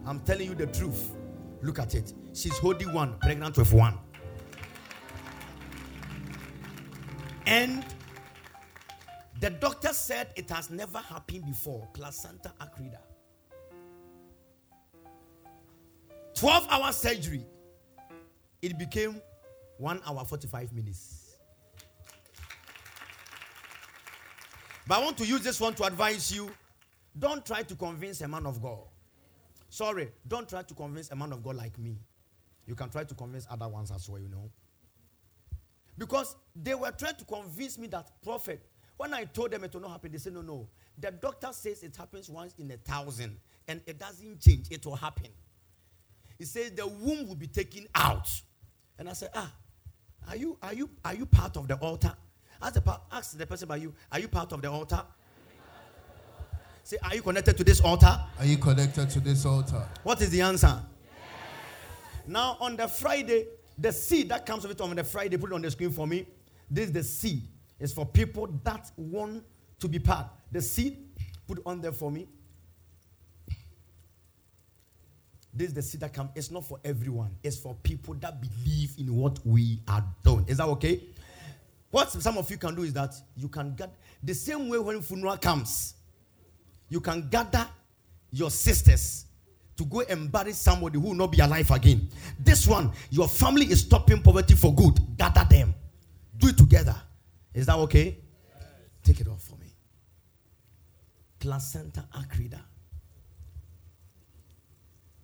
I'm 0.06 0.20
telling 0.22 0.48
you 0.48 0.56
the 0.56 0.67
truth. 0.67 1.12
Look 1.62 1.80
at 1.80 1.96
it. 1.96 2.13
She's 2.34 2.58
holding 2.58 2.93
one, 2.93 3.17
pregnant 3.20 3.58
with 3.58 3.74
one. 3.74 3.98
And 7.46 7.86
the 9.39 9.50
doctor 9.50 9.93
said 9.93 10.34
it 10.36 10.50
has 10.50 10.70
never 10.70 10.98
happened 11.00 11.46
before. 11.46 11.88
Placenta 11.93 12.52
accreta. 12.60 13.00
12 16.38 16.67
hour 16.69 16.91
surgery, 16.91 17.43
it 18.62 18.78
became 18.78 19.19
1 19.80 20.02
hour 20.06 20.23
45 20.23 20.71
minutes. 20.71 21.38
But 24.88 25.00
I 25.00 25.04
want 25.04 25.17
to 25.17 25.26
use 25.26 25.41
this 25.41 25.60
one 25.60 25.73
to 25.76 25.84
advise 25.84 26.32
you 26.34 26.50
don't 27.17 27.43
try 27.43 27.63
to 27.63 27.76
convince 27.76 28.21
a 28.21 28.28
man 28.28 28.45
of 28.45 28.62
God. 28.62 28.84
Sorry, 29.69 30.12
don't 30.28 30.47
try 30.47 30.62
to 30.62 30.73
convince 30.76 31.10
a 31.10 31.15
man 31.15 31.34
of 31.34 31.43
God 31.43 31.56
like 31.56 31.78
me. 31.80 31.97
You 32.67 32.76
can 32.76 32.89
try 32.89 33.04
to 33.04 33.15
convince 33.15 33.47
other 33.50 33.67
ones 33.67 33.91
as 33.91 34.08
well, 34.08 34.21
you 34.21 34.30
know. 34.30 34.50
Because 35.97 36.36
they 36.56 36.76
were 36.76 36.91
trying 36.91 37.15
to 37.15 37.26
convince 37.26 37.80
me 37.80 37.88
that, 37.88 38.12
prophet, 38.23 38.63
when 38.97 39.13
I 39.13 39.23
told 39.23 39.52
them 39.52 39.63
it 39.63 39.73
will 39.73 39.82
not 39.82 39.91
happen, 39.91 40.12
they 40.12 40.19
said, 40.19 40.34
no, 40.34 40.41
no. 40.41 40.67
The 41.00 41.12
doctor 41.12 41.50
says 41.52 41.82
it 41.82 41.95
happens 41.95 42.30
once 42.30 42.54
in 42.60 42.69
a 42.71 42.78
thousand 42.78 43.38
and 43.67 43.82
it 43.88 43.97
doesn't 43.97 44.39
change, 44.39 44.67
it 44.69 44.86
will 44.86 44.95
happen. 44.95 45.32
He 46.38 46.45
says 46.45 46.71
the 46.71 46.88
womb 46.88 47.28
will 47.28 47.36
be 47.36 47.47
taken 47.47 47.88
out. 47.95 48.30
And 49.00 49.10
I 49.10 49.13
said, 49.13 49.30
Ah, 49.34 49.52
are 50.28 50.36
you 50.36 50.58
are 50.62 50.73
you 50.73 50.89
are 51.04 51.13
you 51.13 51.26
part 51.26 51.58
of 51.58 51.67
the 51.67 51.76
altar? 51.76 52.13
Ask 52.62 52.73
the, 52.73 53.00
ask 53.12 53.38
the 53.38 53.45
person 53.45 53.65
about 53.67 53.82
you, 53.82 53.93
are 54.12 54.19
you 54.19 54.28
part 54.28 54.52
of 54.52 54.62
the 54.62 54.69
altar? 54.69 55.02
Say, 56.84 56.97
are 57.04 57.15
you 57.15 57.21
connected 57.21 57.58
to 57.58 57.63
this 57.65 57.82
altar? 57.82 58.17
Are 58.39 58.45
you 58.45 58.58
connected 58.58 59.10
to 59.10 59.19
this 59.19 59.45
altar? 59.45 59.86
What 60.04 60.21
is 60.21 60.30
the 60.30 60.41
answer? 60.41 60.67
Yes. 60.67 62.28
Now 62.28 62.58
on 62.62 62.78
the 62.78 62.88
Friday, 62.88 63.47
the 63.78 63.91
seed 63.91 64.30
that 64.30 64.45
comes 64.45 64.63
with 64.65 64.80
it 64.80 64.82
on 64.82 64.95
the 64.95 65.04
Friday, 65.04 65.38
put 65.38 65.52
it 65.52 65.54
on 65.54 65.62
the 65.62 65.69
screen 65.69 65.91
for 65.91 66.08
me. 66.08 66.26
This 66.71 66.88
is 66.88 66.93
the 66.93 67.04
seed. 67.04 67.43
It's 67.80 67.93
for 67.93 68.06
people 68.06 68.47
that 68.63 68.89
want 68.95 69.43
to 69.80 69.88
be 69.88 70.00
part. 70.00 70.28
The 70.52 70.62
seed, 70.62 70.97
put 71.47 71.62
on 71.65 71.82
there 71.82 71.91
for 71.91 72.10
me. 72.10 72.28
This 75.58 75.76
is 75.76 75.91
the 75.91 75.98
that 75.98 76.13
comes. 76.13 76.30
It's 76.36 76.52
not 76.52 76.65
for 76.65 76.80
everyone. 76.86 77.36
It's 77.41 77.58
for 77.58 77.74
people 77.82 78.13
that 78.15 78.39
believe 78.39 78.91
in 79.00 79.15
what 79.15 79.39
we 79.43 79.82
are 79.88 80.06
doing. 80.24 80.46
Is 80.48 80.58
that 80.58 80.67
okay? 80.67 81.02
What 81.89 82.12
some 82.12 82.38
of 82.38 82.50
you 82.52 82.58
can 82.58 82.76
do 82.76 82.84
is 82.84 82.93
that 82.93 83.15
you 83.36 83.48
can 83.48 83.74
get 83.74 83.89
the 84.22 84.36
same 84.36 84.70
way 84.70 84.78
when 84.78 85.02
funeral 85.02 85.38
comes, 85.38 85.96
you 86.89 87.00
can 87.02 87.28
gather 87.30 87.65
your 88.30 88.52
sisters 88.52 89.26
to 89.78 89.86
go 89.86 90.02
embarrass 90.02 90.60
somebody 90.60 91.00
who 91.00 91.08
will 91.08 91.15
not 91.15 91.32
be 91.32 91.39
alive 91.39 91.72
again. 91.72 92.08
This 92.39 92.67
one, 92.67 92.91
your 93.10 93.28
family 93.28 93.65
is 93.65 93.82
stopping 93.82 94.22
poverty 94.22 94.54
for 94.54 94.76
good. 94.76 95.00
Gather 95.17 95.46
them. 95.50 95.74
Do 96.38 96.50
it 96.50 96.58
together. 96.58 96.96
Is 97.52 97.65
that 97.65 97.78
okay? 97.78 98.20
Take 99.04 99.22
it 99.22 99.28
off 99.28 99.41
for 99.43 99.56
me. 99.56 99.74
Placenta 101.39 102.06
accreta. 102.13 102.60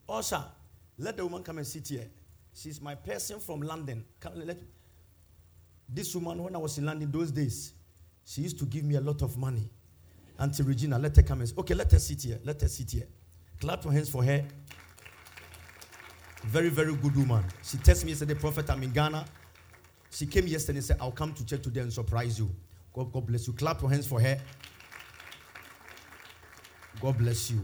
Usher, 0.08 0.44
let 0.98 1.18
the 1.18 1.26
woman 1.26 1.44
come 1.44 1.58
and 1.58 1.68
sit 1.68 1.88
here. 1.88 2.08
She's 2.54 2.82
my 2.82 2.96
person 2.96 3.39
from 3.39 3.62
London. 3.62 4.06
Come, 4.20 4.34
let, 4.46 4.58
this 5.89 6.13
woman, 6.16 6.44
when 6.44 6.56
I 6.56 6.60
was 6.60 6.78
in 6.78 6.86
London 6.86 7.12
those 7.12 7.32
days, 7.32 7.74
she 8.26 8.42
used 8.42 8.60
to 8.60 8.66
give 8.66 8.84
me 8.84 8.96
a 8.96 9.02
lot 9.02 9.22
of 9.22 9.38
money. 9.38 9.70
Auntie 10.39 10.63
Regina, 10.63 10.98
let 10.98 11.16
her 11.16 11.24
come 11.24 11.42
and 11.42 11.54
Okay, 11.58 11.74
let 11.74 11.92
her 11.92 12.00
sit 12.00 12.22
here. 12.22 12.39
Let 12.44 12.62
her 12.62 12.68
sit 12.68 12.92
here. 12.92 13.08
Clap 13.60 13.84
your 13.84 13.94
hands 13.94 14.10
for 14.10 14.24
her. 14.24 14.44
Very, 16.44 16.70
very 16.70 16.94
good 16.96 17.16
woman. 17.16 17.44
She 17.63 17.78
texted 17.78 18.06
me 18.06 18.10
yesterday, 18.10 18.34
Prophet, 18.34 18.70
I'm 18.70 18.84
in 18.84 18.92
Ghana. 18.92 19.26
She 20.12 20.26
came 20.26 20.48
yesterday 20.48 20.78
and 20.78 20.86
said, 20.86 20.98
I'll 21.00 21.12
come 21.12 21.34
to 21.34 21.46
church 21.46 21.63
today 21.63 21.82
and 21.82 21.94
surprise 21.94 22.38
you. 22.38 22.50
God, 22.94 23.12
God 23.12 23.26
bless 23.26 23.48
you. 23.48 23.54
Clap 23.54 23.82
your 23.82 23.89
hands 23.89 24.06
for 24.06 24.20
her. 24.20 24.38
God 27.02 27.18
bless 27.18 27.50
you. 27.50 27.63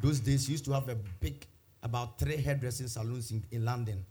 Those 0.00 0.20
days, 0.20 0.48
used 0.48 0.64
to 0.64 0.72
have 0.72 0.88
a 0.88 0.94
big, 0.94 1.46
about 1.82 2.18
three 2.18 2.36
hairdressing 2.36 2.88
salons 2.88 3.30
in, 3.30 3.44
in 3.50 3.64
London. 3.64 4.04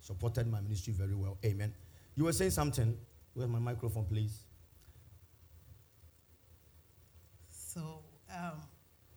Supported 0.00 0.50
my 0.50 0.60
ministry 0.60 0.92
very 0.92 1.14
well. 1.14 1.38
Amen. 1.44 1.72
You 2.14 2.24
were 2.24 2.32
saying 2.32 2.50
something. 2.50 2.96
Where's 3.32 3.48
my 3.48 3.58
microphone, 3.58 4.04
please? 4.04 4.38
So, 7.48 8.00
um, 8.30 8.52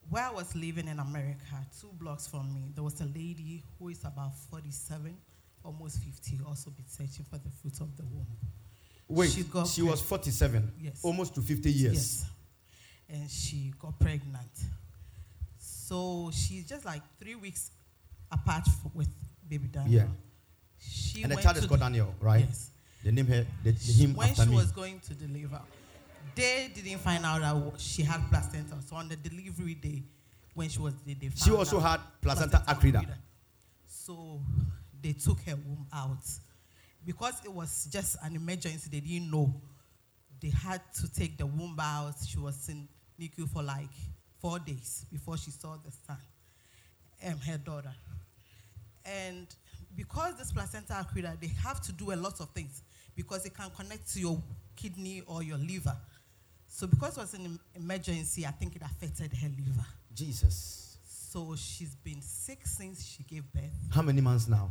where 0.10 0.24
I 0.26 0.32
was 0.32 0.56
living 0.56 0.88
in 0.88 1.00
America, 1.00 1.43
two 1.80 1.89
blocks 2.00 2.28
from 2.28 2.54
me, 2.54 2.72
there 2.74 2.84
was 2.84 3.00
a 3.02 3.06
lady 3.06 3.63
who 3.78 3.89
is 3.89 4.04
about 4.06 4.32
47, 4.50 5.15
almost 5.63 6.00
50, 6.02 6.39
also 6.48 6.70
been 6.72 6.88
searching 6.88 7.26
for 7.30 7.38
the 7.38 7.50
fruit 7.62 7.80
of 7.82 7.96
the 7.98 8.04
womb. 8.04 8.26
Wait, 9.10 9.32
She 9.32 9.43
got 9.43 9.67
she, 9.67 9.82
got 9.82 9.91
was 9.91 10.02
47, 10.02 10.72
Yes. 10.82 11.00
almost 11.04 11.36
to 11.36 11.41
50 11.41 11.72
years. 11.72 11.93
Yes. 11.93 12.26
And 13.10 13.30
she 13.30 13.74
got 13.80 14.00
pregnant. 14.00 14.52
So 15.88 16.30
she's 16.34 16.67
just 16.67 16.84
like 16.86 17.02
three 17.17 17.36
weeks 17.36 17.71
apart 18.30 18.63
f- 18.67 18.91
with 18.93 19.08
baby 19.47 19.67
Daniel. 19.69 20.02
Yeah. 20.02 20.08
She 20.80 21.23
And 21.23 21.32
the 21.32 21.38
child 21.38 21.56
is 21.58 21.65
called 21.65 21.80
Daniel, 21.80 22.13
right? 22.19 22.45
Yes. 22.45 22.71
The 23.06 23.12
name 23.13 23.28
her, 23.28 23.45
the, 23.63 23.71
the 23.71 23.80
She- 23.80 24.04
him 24.04 24.15
when 24.15 24.30
after 24.30 24.43
she 24.43 24.50
me. 24.50 24.56
was 24.58 24.71
going 24.73 25.00
to 25.00 25.13
deliver, 25.13 25.62
they 26.36 26.69
didn't 26.76 27.00
find 27.00 27.26
out 27.26 27.39
that 27.41 27.80
she 27.80 28.04
had 28.04 28.19
placenta. 28.30 28.76
So 28.86 28.97
on 28.97 29.08
the 29.08 29.15
delivery 29.15 29.76
day, 29.76 30.04
when 30.56 30.67
she 30.67 30.80
was 30.80 30.93
they, 31.06 31.13
they 31.13 31.30
She 31.36 31.52
also 31.52 31.80
had 31.80 32.02
placenta 32.21 32.58
accreta. 32.67 33.06
So 33.86 34.41
they 35.02 35.13
took 35.13 35.39
her 35.41 35.56
womb 35.56 35.88
out 35.93 36.23
because 37.06 37.36
it 37.45 37.52
was 37.54 37.88
just 37.89 38.17
an 38.23 38.36
emergency. 38.36 38.89
They 38.91 39.00
didn't 39.00 39.32
know. 39.32 39.54
They 40.41 40.50
had 40.50 40.82
to 40.95 41.13
take 41.13 41.38
the 41.38 41.45
womb 41.45 41.78
out. 41.80 42.15
She 42.28 42.39
was 42.39 42.67
in 42.67 42.89
NICU 43.19 43.47
for 43.50 43.63
like 43.63 43.89
four 44.39 44.60
days 44.60 45.06
before 45.12 45.38
she 45.38 45.52
saw 45.52 45.76
the 45.84 45.91
son, 46.06 46.17
um, 47.26 47.39
her 47.39 47.58
daughter. 47.58 47.93
And 49.06 49.47
because 49.95 50.38
this 50.38 50.52
placenta 50.52 50.93
accreta, 50.93 51.39
they 51.39 51.47
have 51.63 51.82
to 51.82 51.91
do 51.93 52.12
a 52.12 52.15
lot 52.15 52.39
of 52.41 52.50
things 52.50 52.84
because 53.15 53.45
it 53.45 53.56
can 53.56 53.69
connect 53.71 54.12
to 54.13 54.19
your 54.19 54.41
kidney 54.76 55.23
or 55.26 55.41
your 55.43 55.58
liver. 55.58 55.95
So 56.67 56.86
because 56.88 57.17
it 57.17 57.21
was 57.21 57.34
an 57.34 57.60
emergency, 57.76 58.45
I 58.45 58.52
think 58.52 58.76
it 58.76 58.82
affected 58.82 59.32
her 59.34 59.47
liver. 59.47 59.86
Jesus. 60.13 60.97
So 61.08 61.56
she's 61.56 61.95
been 61.95 62.21
sick 62.21 62.60
since 62.65 63.06
she 63.06 63.23
gave 63.23 63.43
birth. 63.54 63.63
How 63.91 64.02
many 64.02 64.21
months 64.21 64.47
now? 64.47 64.69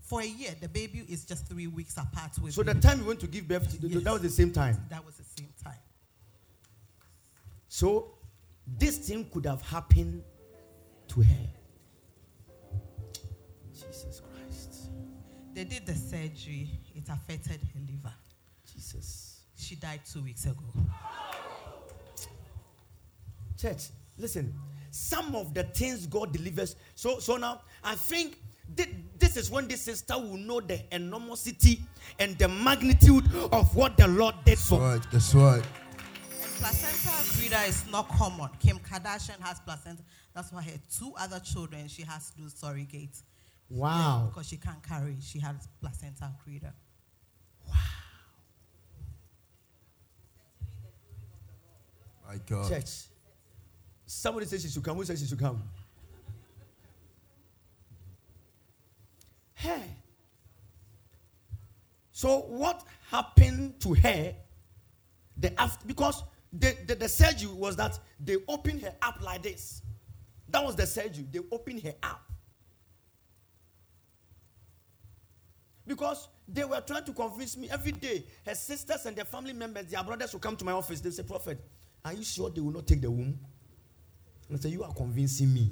For 0.00 0.20
a 0.22 0.26
year, 0.26 0.50
the 0.60 0.68
baby 0.68 1.04
is 1.08 1.24
just 1.24 1.46
three 1.46 1.68
weeks 1.68 1.96
apart 1.96 2.32
with 2.42 2.54
So 2.54 2.62
the 2.64 2.74
me. 2.74 2.80
time 2.80 2.98
you 3.00 3.04
went 3.06 3.20
to 3.20 3.26
give 3.28 3.46
birth, 3.46 3.68
th- 3.70 3.80
th- 3.80 3.92
Yes. 3.94 4.02
that 4.04 4.12
was 4.12 4.22
the 4.22 4.28
same 4.30 4.50
time. 4.50 4.76
That 4.88 5.04
was 5.04 5.14
the 5.16 5.24
same 5.24 5.52
time. 5.62 5.78
So 7.68 8.14
this 8.66 8.98
thing 8.98 9.26
could 9.32 9.46
have 9.46 9.62
happened 9.62 10.22
to 11.08 11.22
her. 11.22 11.46
Jesus 13.72 14.20
Christ. 14.20 14.90
They 15.54 15.64
did 15.64 15.86
the 15.86 15.94
surgery. 15.94 16.70
It 16.94 17.08
affected 17.08 17.60
her 17.74 17.80
liver. 17.88 18.12
Jesus. 18.72 19.40
She 19.56 19.74
died 19.74 20.00
two 20.10 20.22
weeks 20.22 20.44
ago. 20.46 20.64
Church, 23.60 23.88
listen. 24.16 24.54
Some 24.90 25.34
of 25.36 25.54
the 25.54 25.64
things 25.64 26.06
God 26.06 26.32
delivers. 26.32 26.76
So, 26.94 27.18
so 27.20 27.36
now 27.36 27.60
I 27.84 27.94
think 27.94 28.38
thi- 28.76 28.88
this 29.18 29.36
is 29.36 29.50
when 29.50 29.68
this 29.68 29.82
sister 29.82 30.14
will 30.18 30.36
know 30.36 30.60
the 30.60 30.80
enormity 30.94 31.80
and 32.18 32.36
the 32.38 32.48
magnitude 32.48 33.24
of 33.52 33.74
what 33.76 33.96
the 33.96 34.08
Lord 34.08 34.34
did 34.44 34.56
That's 34.58 34.68
for. 34.68 34.80
right. 34.80 35.00
That's 35.12 35.34
right. 35.34 35.62
And 36.62 36.68
placenta 36.68 37.08
accreta 37.08 37.68
is 37.68 37.90
not 37.90 38.08
common. 38.08 38.50
Kim 38.58 38.78
Kardashian 38.78 39.40
has 39.40 39.60
placenta. 39.60 40.02
That's 40.34 40.52
why 40.52 40.62
her 40.62 40.78
two 40.94 41.14
other 41.18 41.40
children 41.40 41.88
she 41.88 42.02
has 42.02 42.30
to 42.30 42.36
do 42.42 42.48
surrogate. 42.48 43.22
Wow. 43.70 44.26
Because 44.28 44.48
she 44.48 44.56
can't 44.56 44.82
carry. 44.82 45.16
She 45.22 45.38
has 45.38 45.68
placenta 45.80 46.30
accreta. 46.30 46.72
My 52.28 52.36
God. 52.46 52.68
Church. 52.68 52.90
Somebody 54.06 54.46
says 54.46 54.62
she 54.62 54.68
should 54.68 54.84
come. 54.84 54.96
Who 54.96 55.04
says 55.04 55.18
she 55.18 55.26
should 55.26 55.38
come? 55.38 55.62
Hey. 59.54 59.82
So 62.12 62.40
what 62.40 62.84
happened 63.10 63.80
to 63.80 63.94
her? 63.94 64.34
The 65.38 65.58
after 65.58 65.86
because 65.86 66.22
the, 66.52 66.76
the, 66.86 66.94
the 66.94 67.08
surgery 67.08 67.52
was 67.52 67.76
that 67.76 67.98
they 68.18 68.36
opened 68.48 68.82
her 68.82 68.94
up 69.02 69.20
like 69.22 69.42
this. 69.42 69.82
That 70.48 70.64
was 70.64 70.74
the 70.74 70.86
surgery. 70.86 71.26
They 71.30 71.40
opened 71.52 71.82
her 71.82 71.94
up. 72.02 72.22
Because 75.86 76.28
they 76.48 76.64
were 76.64 76.80
trying 76.80 77.04
to 77.04 77.12
convince 77.12 77.56
me 77.56 77.68
every 77.70 77.92
day. 77.92 78.24
Her 78.44 78.54
sisters 78.54 79.06
and 79.06 79.16
their 79.16 79.24
family 79.24 79.52
members, 79.52 79.86
their 79.86 80.02
brothers 80.02 80.32
will 80.32 80.40
come 80.40 80.56
to 80.56 80.64
my 80.64 80.72
office. 80.72 81.00
They 81.00 81.10
say, 81.10 81.22
Prophet, 81.22 81.60
are 82.04 82.12
you 82.12 82.24
sure 82.24 82.50
they 82.50 82.60
will 82.60 82.72
not 82.72 82.86
take 82.86 83.00
the 83.00 83.10
womb? 83.10 83.38
And 84.48 84.58
I 84.58 84.60
say, 84.60 84.68
You 84.70 84.82
are 84.82 84.92
convincing 84.92 85.52
me. 85.52 85.70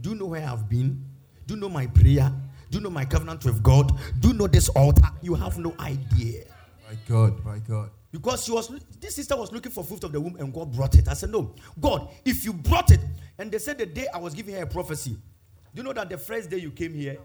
Do 0.00 0.10
you 0.10 0.16
know 0.16 0.26
where 0.26 0.46
I've 0.46 0.68
been? 0.68 1.04
Do 1.46 1.54
you 1.54 1.60
know 1.60 1.68
my 1.68 1.86
prayer? 1.86 2.32
Do 2.70 2.78
you 2.78 2.84
know 2.84 2.90
my 2.90 3.04
covenant 3.04 3.44
with 3.44 3.62
God? 3.62 3.92
Do 4.20 4.28
you 4.28 4.34
know 4.34 4.46
this 4.46 4.68
altar? 4.70 5.08
You 5.22 5.34
have 5.34 5.58
no 5.58 5.74
idea. 5.80 6.44
My 6.88 6.96
God. 7.08 7.44
My 7.44 7.58
God. 7.58 7.90
Because 8.16 8.44
she 8.44 8.50
was 8.50 8.70
this 8.98 9.14
sister 9.14 9.36
was 9.36 9.52
looking 9.52 9.70
for 9.70 9.84
fruit 9.84 10.02
of 10.02 10.10
the 10.10 10.18
womb 10.18 10.36
and 10.36 10.50
God 10.50 10.72
brought 10.72 10.94
it. 10.94 11.06
I 11.06 11.12
said, 11.12 11.28
No, 11.28 11.54
God, 11.78 12.08
if 12.24 12.46
you 12.46 12.54
brought 12.54 12.90
it, 12.90 13.00
and 13.38 13.52
they 13.52 13.58
said 13.58 13.76
the 13.76 13.84
day 13.84 14.06
I 14.12 14.16
was 14.16 14.32
giving 14.32 14.54
her 14.54 14.62
a 14.62 14.66
prophecy. 14.66 15.10
Do 15.10 15.80
you 15.80 15.82
know 15.82 15.92
that 15.92 16.08
the 16.08 16.16
first 16.16 16.48
day 16.48 16.56
you 16.56 16.70
came 16.70 16.94
here, 16.94 17.18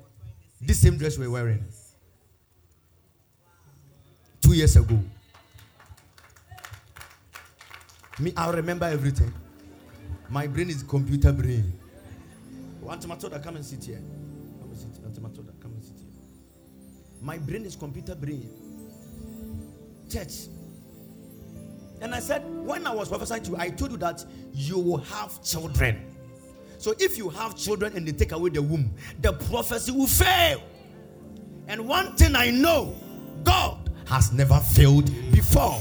this 0.60 0.82
same 0.82 0.98
dress 0.98 1.18
we're 1.18 1.30
wearing? 1.30 1.64
Two 4.42 4.54
years 4.54 4.76
ago. 4.76 5.00
Me, 8.20 8.34
I 8.36 8.52
remember 8.52 8.86
everything. 8.86 9.34
My 10.30 10.46
brain 10.46 10.70
is 10.70 10.84
computer 10.84 11.32
brain. 11.32 11.72
Auntie 12.86 13.08
Matilda, 13.08 13.40
come 13.40 13.56
and 13.56 13.66
sit 13.66 13.86
here. 13.86 14.02
Come 14.60 14.70
and 14.70 14.78
sit. 14.78 15.06
Auntie 15.06 15.22
Matilda, 15.22 15.54
come 15.62 15.72
and 15.72 15.84
sit 15.84 15.96
here. 15.98 16.10
My 17.22 17.38
brain 17.38 17.64
is 17.64 17.78
computer 17.78 18.14
brain. 18.14 18.50
Church. 20.12 20.50
And 22.02 22.16
I 22.16 22.20
said, 22.20 22.44
when 22.66 22.88
I 22.88 22.94
was 22.94 23.10
prophesying 23.10 23.44
to 23.44 23.52
you, 23.52 23.58
I 23.58 23.70
told 23.70 23.92
you 23.92 23.98
that 23.98 24.26
you 24.52 24.80
will 24.80 24.98
have 24.98 25.42
children. 25.44 26.04
So 26.80 26.96
if 27.00 27.16
you 27.18 27.30
have 27.30 27.56
children 27.56 27.96
and 27.96 28.08
they 28.08 28.12
take 28.12 28.32
away 28.32 28.50
the 28.50 28.62
womb, 28.62 28.92
the 29.22 29.34
prophecy 29.34 29.92
will 29.92 30.08
fail. 30.08 30.64
And 31.68 31.88
one 31.88 32.16
thing 32.16 32.36
I 32.36 32.50
know, 32.50 32.96
God 33.44 33.92
has 34.08 34.32
never 34.34 34.60
failed 34.60 35.06
before. 35.32 35.80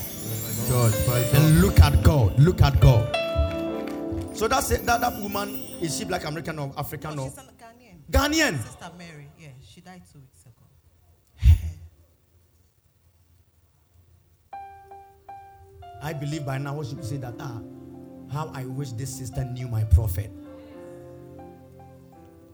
God. 0.68 0.92
God. 1.06 1.34
And 1.34 1.62
look 1.62 1.80
at 1.80 2.02
God. 2.02 2.38
Look 2.38 2.60
at 2.60 2.78
God. 2.80 3.16
So 4.36 4.46
that's 4.46 4.70
it. 4.70 4.84
That, 4.86 5.00
that 5.00 5.18
woman 5.20 5.48
is 5.80 5.96
she 5.96 6.04
black 6.04 6.24
American 6.24 6.58
or 6.58 6.72
African 6.76 7.18
Oh, 7.18 7.24
or 7.24 7.30
she's 7.30 7.38
a 7.38 7.42
Ghanaian. 7.42 7.98
Ghanaian? 8.10 8.62
Sister 8.62 8.90
Mary. 8.98 9.28
Yeah, 9.38 9.48
she 9.66 9.80
died 9.80 10.02
two 10.12 10.20
I 16.02 16.12
believe 16.12 16.46
by 16.46 16.58
now 16.58 16.74
what 16.74 16.86
she 16.86 16.96
say 17.02 17.16
that 17.18 17.34
ah, 17.38 17.60
how 18.30 18.50
I 18.54 18.64
wish 18.64 18.92
this 18.92 19.14
sister 19.14 19.44
knew 19.44 19.68
my 19.68 19.84
prophet. 19.84 20.30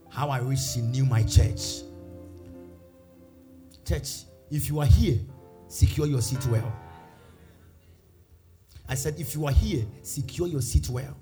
How 0.09 0.29
I 0.29 0.41
wish 0.41 0.73
she 0.73 0.81
knew 0.81 1.05
my 1.05 1.23
church. 1.23 1.83
Church, 3.85 4.23
if 4.49 4.67
you 4.69 4.79
are 4.79 4.85
here, 4.85 5.19
secure 5.67 6.07
your 6.07 6.21
seat 6.21 6.45
well. 6.47 6.73
I 8.89 8.95
said, 8.95 9.19
if 9.19 9.35
you 9.35 9.45
are 9.45 9.51
here, 9.51 9.85
secure 10.01 10.47
your 10.47 10.61
seat 10.61 10.89
well. 10.89 11.15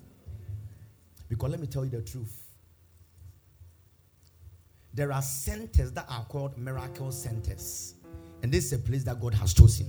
Because 1.27 1.49
let 1.49 1.59
me 1.59 1.67
tell 1.67 1.83
you 1.83 1.91
the 1.91 2.01
truth. 2.01 2.43
There 4.93 5.11
are 5.11 5.21
centers 5.21 5.91
that 5.93 6.05
are 6.09 6.23
called 6.25 6.57
miracle 6.57 7.11
centers. 7.11 7.95
And 8.41 8.51
this 8.51 8.65
is 8.65 8.73
a 8.73 8.77
place 8.77 9.03
that 9.03 9.19
God 9.19 9.33
has 9.33 9.53
chosen. 9.53 9.88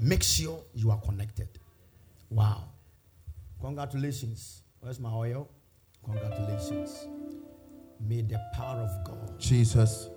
Make 0.00 0.22
sure 0.22 0.62
you 0.74 0.90
are 0.90 1.00
connected. 1.00 1.48
Wow. 2.30 2.64
Congratulations. 3.60 4.62
Where's 4.80 5.00
my 5.00 5.10
oil? 5.10 5.48
Congratulations. 6.04 7.06
May 8.00 8.22
the 8.22 8.40
power 8.54 8.80
of 8.80 9.04
God. 9.04 9.40
Jesus. 9.40 10.08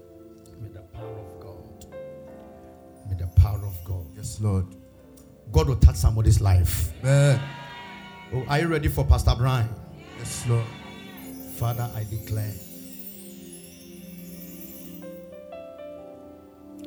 May 0.62 0.70
the 0.70 0.82
power 0.82 1.18
of 1.18 1.40
God. 1.40 1.86
May 3.10 3.16
the 3.16 3.28
power 3.28 3.66
of 3.66 3.84
God. 3.84 4.06
Yes, 4.16 4.40
Lord. 4.40 4.68
God 5.52 5.68
will 5.68 5.78
touch 5.78 5.96
somebody's 5.96 6.40
life. 6.40 6.94
Amen. 7.02 7.42
Oh, 8.34 8.46
are 8.48 8.60
you 8.60 8.68
ready 8.68 8.88
for 8.88 9.04
Pastor 9.04 9.34
Brian? 9.38 9.68
Yes, 10.20 10.46
Lord. 10.48 10.66
Father, 11.58 11.90
I 11.96 12.04
declare. 12.04 12.54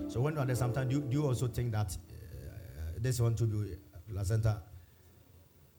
So 0.08 0.20
when 0.20 0.34
you 0.34 0.40
are 0.40 0.46
there, 0.46 0.54
sometimes 0.54 0.92
do 0.92 1.00
do 1.00 1.16
you 1.18 1.26
also 1.26 1.48
think 1.48 1.72
that 1.72 1.96
this 3.04 3.20
one 3.20 3.34
to 3.36 3.44
be 3.44 3.76
placenta? 4.10 4.62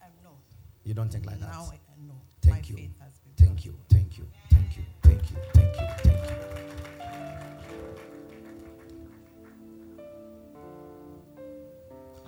Um, 0.01 0.09
no. 0.23 0.29
You 0.83 0.93
don't 0.93 1.09
think 1.11 1.25
like 1.25 1.39
that. 1.39 1.49
Now, 1.49 1.71
I, 1.71 1.79
no. 2.07 2.13
Thank 2.41 2.55
My 2.55 2.61
you. 2.69 2.75
faith 2.75 2.91
has 3.01 3.19
been 3.19 3.47
Thank 3.47 3.65
you. 3.65 3.75
Thank 3.89 4.17
you. 4.19 4.27
Thank 4.51 4.77
you. 4.77 4.83
Thank 5.01 5.31
you. 5.31 5.37
Thank 5.53 5.75
you. 5.75 5.87
Thank 6.03 6.29
you. 6.29 6.35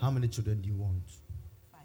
How 0.01 0.09
many 0.11 0.27
children 0.27 0.61
do 0.61 0.67
you 0.67 0.75
want? 0.75 1.03
Five. 1.71 1.81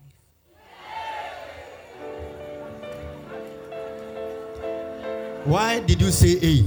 Why 5.44 5.80
did 5.80 6.00
you 6.00 6.10
say 6.10 6.38
A? 6.42 6.64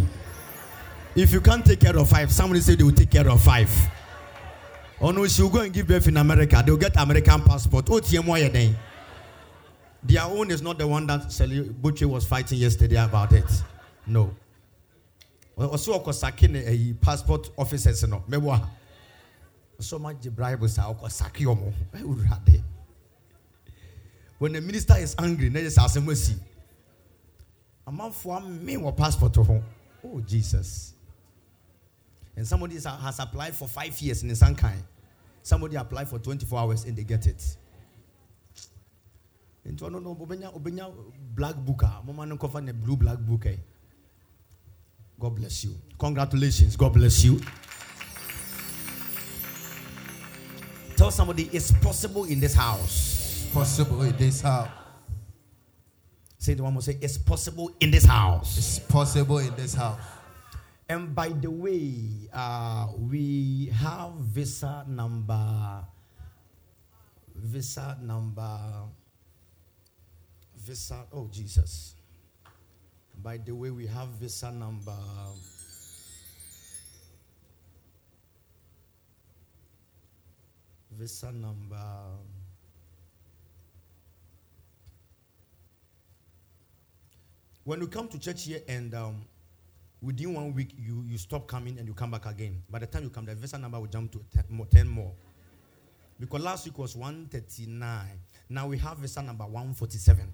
If 1.20 1.32
you 1.34 1.42
can't 1.42 1.66
take 1.66 1.80
care 1.80 1.98
of 1.98 2.08
five, 2.10 2.32
somebody 2.32 2.62
said 2.62 2.78
they 2.78 2.84
will 2.84 2.92
take 2.92 3.10
care 3.10 3.28
of 3.30 3.42
five. 3.42 3.70
Oh 5.02 5.12
no, 5.12 5.28
she'll 5.28 5.50
go 5.50 5.60
and 5.62 5.74
give 5.74 5.88
birth 5.88 6.08
in 6.08 6.18
America. 6.18 6.62
They'll 6.66 6.78
get 6.78 6.96
American 6.98 7.42
passport. 7.42 7.86
OTM? 7.86 8.76
Their 10.04 10.24
own 10.24 10.52
is 10.52 10.62
not 10.62 10.78
the 10.78 10.88
one 10.88 11.08
that 11.08 11.32
Sally 11.32 11.62
Butcher 11.62 12.08
was 12.08 12.26
fighting 12.26 12.60
yesterday 12.60 13.04
about 13.04 13.34
it. 13.34 13.50
No. 14.08 14.34
Also, 15.58 15.98
Okosaki 16.00 16.54
a 16.56 16.70
eh, 16.72 16.94
passport 17.02 17.50
officers 17.58 18.08
no. 18.08 18.24
Mewa. 18.30 18.68
So 19.80 20.00
much 20.00 20.22
bribe 20.36 20.68
sa 20.70 20.94
Okosaki 20.94 21.46
omo. 21.46 21.74
When 24.38 24.54
the 24.54 24.62
minister 24.62 24.96
is 24.98 25.16
angry, 25.18 25.50
then 25.50 25.66
it's 25.66 25.78
asemwesi. 25.78 26.36
amanfoɔ 27.88 28.38
ame 28.46 28.78
wɔ 28.82 28.96
passport 28.98 29.36
ho 29.36 29.64
oh 30.04 30.20
jesus 30.22 30.94
and 32.36 32.46
somebody 32.48 32.76
has 32.76 33.20
applied 33.20 33.56
for 33.56 33.68
five 33.68 34.00
years 34.02 34.22
in 34.22 34.30
the 34.30 34.36
sankai. 34.36 34.76
Somebody 35.44 35.76
applied 35.76 36.10
for 36.10 36.20
24 36.20 36.60
hours 36.60 36.84
and 36.86 36.98
they 36.98 37.04
get 37.04 37.28
it. 37.28 37.58
Nti 39.66 39.82
ɔno 39.82 40.02
no 40.02 40.16
obenya 40.16 40.54
obenya 40.54 40.94
black 41.34 41.56
book 41.56 41.82
a 41.84 42.02
no 42.06 42.60
ne 42.62 42.72
blue 42.72 42.96
black 42.96 43.18
book 43.20 43.48
god 45.20 45.36
bless 45.36 45.64
you. 45.64 45.76
Congratulations. 45.98 46.76
God 46.76 46.94
bless 46.94 47.24
you. 47.24 47.40
Tell 50.96 51.12
somebody 51.12 51.50
it's 51.52 51.72
possible 51.72 52.26
in 52.26 52.40
this 52.40 52.54
house. 52.54 53.48
Possible 53.54 54.04
in 54.04 54.16
this 54.18 54.42
house. 54.42 54.70
say 56.38 56.54
the 56.54 56.64
one 56.64 56.74
more 56.74 56.82
say 56.82 56.98
it's 57.02 57.18
possible 57.18 57.72
in 57.80 57.92
this 57.92 58.06
house. 58.06 58.58
It's 58.58 58.80
possible 58.80 59.40
in 59.40 59.56
this 59.56 59.74
house. 59.74 60.00
And 60.88 61.16
by 61.16 61.30
the 61.30 61.50
way, 61.50 62.30
uh, 62.32 62.90
we 62.96 63.72
have 63.74 64.14
visa 64.14 64.86
number, 64.88 65.84
visa 67.36 67.98
number, 68.02 68.60
visa, 70.56 71.06
oh 71.12 71.28
Jesus. 71.32 71.96
By 73.18 73.38
the 73.38 73.56
way, 73.56 73.72
we 73.72 73.88
have 73.88 74.10
visa 74.10 74.52
number. 74.52 74.94
Visa 80.92 81.32
number. 81.32 81.78
When 87.64 87.82
you 87.82 87.88
come 87.88 88.08
to 88.10 88.20
church 88.20 88.44
here 88.44 88.62
and 88.68 88.94
um, 88.94 89.26
within 90.06 90.34
one 90.34 90.54
week 90.54 90.70
you 90.78 91.04
you 91.08 91.18
stop 91.18 91.48
coming 91.48 91.78
and 91.80 91.88
you 91.88 91.94
come 91.94 92.12
back 92.12 92.26
again. 92.26 92.62
By 92.70 92.80
the 92.80 92.86
time 92.86 93.04
you 93.04 93.10
come 93.10 93.26
the 93.26 93.36
visa 93.36 93.58
number 93.58 93.80
will 93.80 93.88
jump 93.88 94.12
to 94.12 94.22
10 94.34 94.44
more, 94.50 94.66
10 94.68 94.88
more. 94.88 95.12
Because 96.20 96.42
last 96.44 96.66
week 96.66 96.78
was 96.78 96.96
139 96.96 98.06
now 98.50 98.68
we 98.68 98.78
have 98.78 98.98
visa 99.00 99.22
number 99.22 99.44
147 99.46 100.26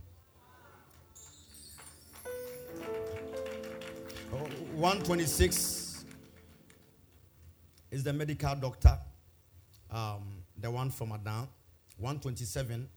Oh, 4.33 4.37
126 4.75 6.05
is 7.89 8.03
the 8.03 8.13
medical 8.13 8.55
doctor 8.55 8.97
um, 9.89 10.43
the 10.57 10.69
one 10.69 10.89
from 10.89 11.11
Adan 11.11 11.47
127 11.97 12.87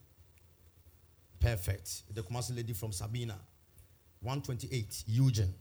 perfect. 1.40 2.02
The 2.14 2.22
Kumasi 2.22 2.56
lady 2.56 2.72
from 2.72 2.92
Sabina. 2.92 3.38
128 4.20 5.04
Eugene 5.06 5.52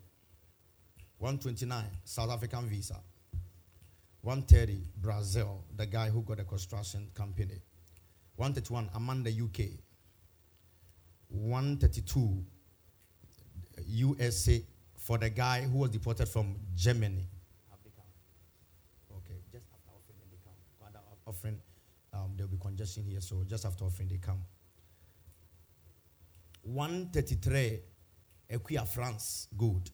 129, 1.23 1.85
South 2.03 2.31
African 2.31 2.67
visa. 2.67 2.99
130, 4.23 4.89
Brazil, 4.97 5.63
the 5.77 5.85
guy 5.85 6.09
who 6.09 6.21
got 6.21 6.37
a 6.41 6.43
construction 6.43 7.09
company. 7.13 7.61
131, 8.35 8.89
Amanda, 8.93 9.29
UK. 9.29 9.79
132, 11.29 12.43
USA, 13.87 14.61
for 14.97 15.17
the 15.17 15.29
guy 15.29 15.61
who 15.61 15.77
was 15.77 15.91
deported 15.91 16.27
from 16.27 16.57
Germany. 16.75 17.25
Okay, 19.09 19.39
just 19.49 19.65
after 19.71 19.91
offering, 19.91 20.27
they 20.29 20.37
come. 20.43 21.01
Offering, 21.25 21.61
um, 22.11 22.33
there'll 22.35 22.51
be 22.51 22.57
congestion 22.57 23.05
here, 23.05 23.21
so 23.21 23.45
just 23.47 23.63
after 23.63 23.85
offering, 23.85 24.09
they 24.09 24.17
come. 24.17 24.43
133, 26.63 27.79
Equia, 28.51 28.85
France, 28.85 29.47
good. 29.55 29.89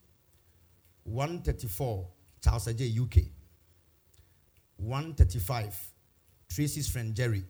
134, 1.10 2.08
Charles 2.43 2.74
J. 2.74 2.98
UK. 3.00 3.24
135, 4.78 5.76
Tracy's 6.50 6.88
friend 6.88 7.13
Jerry. 7.15 7.43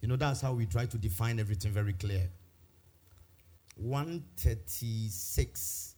You 0.00 0.08
know, 0.08 0.16
that's 0.16 0.40
how 0.40 0.54
we 0.54 0.66
try 0.66 0.86
to 0.86 0.98
define 0.98 1.38
everything 1.38 1.70
very 1.72 1.92
clear. 1.92 2.28
136, 3.76 5.94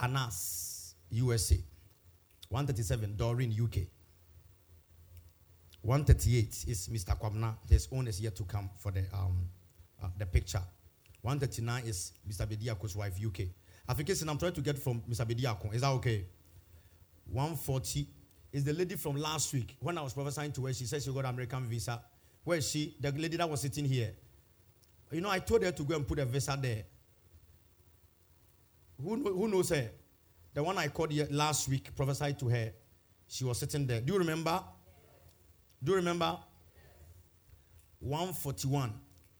Anas, 0.00 0.94
USA. 1.10 1.56
137, 2.48 3.16
Doreen, 3.16 3.52
UK. 3.52 3.88
138 5.82 6.64
is 6.68 6.88
Mr. 6.88 7.18
Kwamna. 7.18 7.56
His 7.68 7.88
own 7.92 8.08
is 8.08 8.20
yet 8.20 8.34
to 8.36 8.44
come 8.44 8.70
for 8.78 8.92
the, 8.92 9.04
um, 9.12 9.48
uh, 10.02 10.08
the 10.18 10.26
picture. 10.26 10.62
139 11.22 11.84
is 11.86 12.12
Mr. 12.28 12.46
Bediako's 12.46 12.96
wife, 12.96 13.14
UK. 13.24 13.48
I 13.88 13.94
think 13.94 14.10
it's, 14.10 14.22
I'm 14.22 14.36
trying 14.36 14.52
to 14.52 14.60
get 14.60 14.78
from 14.78 15.00
Mr. 15.08 15.24
Bediako. 15.24 15.74
Is 15.74 15.80
that 15.80 15.90
okay? 15.92 16.26
140 17.30 18.06
is 18.52 18.64
the 18.64 18.72
lady 18.72 18.96
from 18.96 19.16
last 19.16 19.52
week. 19.52 19.76
When 19.80 19.96
I 19.96 20.02
was 20.02 20.12
prophesying 20.12 20.52
to 20.52 20.66
her, 20.66 20.74
she 20.74 20.84
said 20.84 21.02
she 21.02 21.12
got 21.12 21.24
American 21.24 21.64
visa. 21.66 22.00
Where 22.44 22.58
is 22.58 22.68
she? 22.68 22.96
The 23.00 23.12
lady 23.12 23.36
that 23.36 23.48
was 23.48 23.60
sitting 23.60 23.84
here. 23.84 24.12
You 25.10 25.20
know, 25.22 25.30
I 25.30 25.38
told 25.38 25.62
her 25.62 25.72
to 25.72 25.82
go 25.82 25.96
and 25.96 26.06
put 26.06 26.18
a 26.18 26.24
visa 26.24 26.58
there. 26.60 26.84
Who, 29.02 29.16
who 29.16 29.48
knows 29.48 29.70
her? 29.70 29.90
The 30.52 30.62
one 30.62 30.76
I 30.76 30.88
called 30.88 31.12
last 31.30 31.68
week, 31.68 31.94
prophesied 31.94 32.38
to 32.40 32.48
her. 32.48 32.72
She 33.26 33.44
was 33.44 33.58
sitting 33.58 33.86
there. 33.86 34.00
Do 34.00 34.12
you 34.12 34.18
remember? 34.18 34.62
Do 35.82 35.92
you 35.92 35.96
remember? 35.96 36.38
141. 38.00 38.92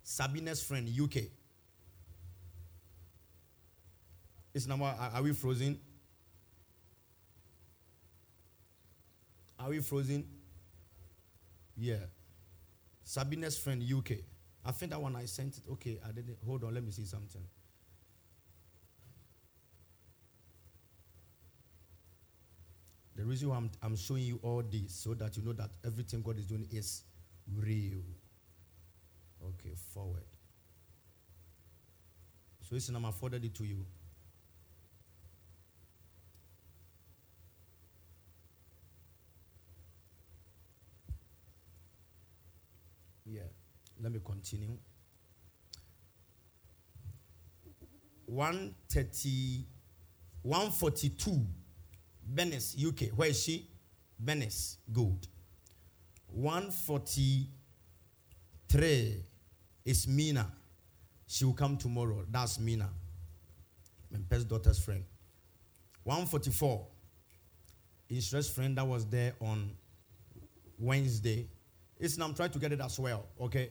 Sabina's 0.03 0.63
friend, 0.63 0.89
UK. 0.89 1.25
Is 4.59 4.67
number 4.67 4.87
are, 4.87 5.23
we 5.23 5.33
frozen? 5.33 5.79
Are 9.57 9.69
we 9.69 9.79
frozen? 9.79 10.27
Yeah. 11.77 12.07
Sabina's 13.05 13.57
friend 13.57 13.81
UK. 13.81 14.17
I 14.65 14.73
think 14.73 14.91
that 14.91 15.01
one 15.01 15.15
I 15.15 15.27
sent 15.27 15.59
it. 15.59 15.63
Okay, 15.75 16.01
I 16.05 16.11
didn't. 16.11 16.39
Hold 16.45 16.65
on, 16.65 16.75
let 16.75 16.83
me 16.83 16.91
see 16.91 17.05
something. 17.05 17.41
The 23.15 23.25
reason 23.25 23.51
why 23.51 23.59
I'm, 23.59 23.71
I'm 23.81 23.95
showing 23.95 24.25
you 24.25 24.41
all 24.43 24.65
this 24.69 24.93
so 24.93 25.15
that 25.15 25.37
you 25.37 25.45
know 25.45 25.53
that 25.53 25.71
everything 25.87 26.21
God 26.21 26.37
is 26.37 26.47
doing 26.47 26.67
is 26.73 27.05
real. 27.55 28.03
Okay, 29.41 29.77
forward. 29.95 30.27
So 32.63 32.75
listen, 32.75 32.97
I'm 32.97 33.05
afforded 33.05 33.45
it 33.45 33.55
to 33.55 33.65
you. 33.65 33.87
Let 44.01 44.13
me 44.13 44.21
continue. 44.25 44.79
130, 48.27 49.65
142, 50.43 51.47
Venice, 52.31 52.77
UK. 52.87 53.09
Where 53.17 53.31
is 53.31 53.43
she? 53.43 53.67
Venice, 54.19 54.77
good. 54.93 55.27
143 56.27 59.25
is 59.85 60.07
Mina. 60.07 60.53
She 61.27 61.45
will 61.45 61.55
come 61.55 61.77
tomorrow. 61.77 62.25
That's 62.31 62.61
Mina, 62.61 62.89
my 64.11 64.19
best 64.19 64.47
daughter's 64.49 64.79
friend. 64.79 65.05
144, 66.05 66.87
insurance 68.11 68.51
friend 68.51 68.77
that 68.77 68.87
was 68.87 69.07
there 69.07 69.33
on 69.41 69.73
Wednesday. 70.79 71.49
Islam, 71.99 72.35
tried 72.35 72.53
to 72.53 72.59
get 72.59 72.73
it 72.73 72.81
as 72.81 72.99
well, 72.99 73.25
okay? 73.41 73.71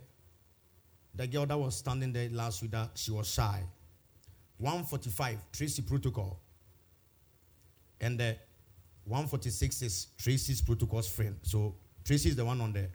The 1.17 1.27
girl 1.27 1.45
that 1.47 1.57
was 1.57 1.75
standing 1.75 2.13
there 2.13 2.29
last 2.29 2.61
week, 2.61 2.71
that 2.71 2.91
she 2.95 3.11
was 3.11 3.27
shy. 3.27 3.63
145, 4.59 5.37
Tracy 5.51 5.81
Protocol. 5.81 6.39
And 7.99 8.19
the 8.19 8.37
146 9.05 9.81
is 9.81 10.07
Tracy's 10.17 10.61
protocol's 10.61 11.07
friend. 11.09 11.35
So 11.41 11.75
Tracy 12.05 12.29
is 12.29 12.35
the 12.35 12.45
one 12.45 12.61
on 12.61 12.71
the 12.71 12.87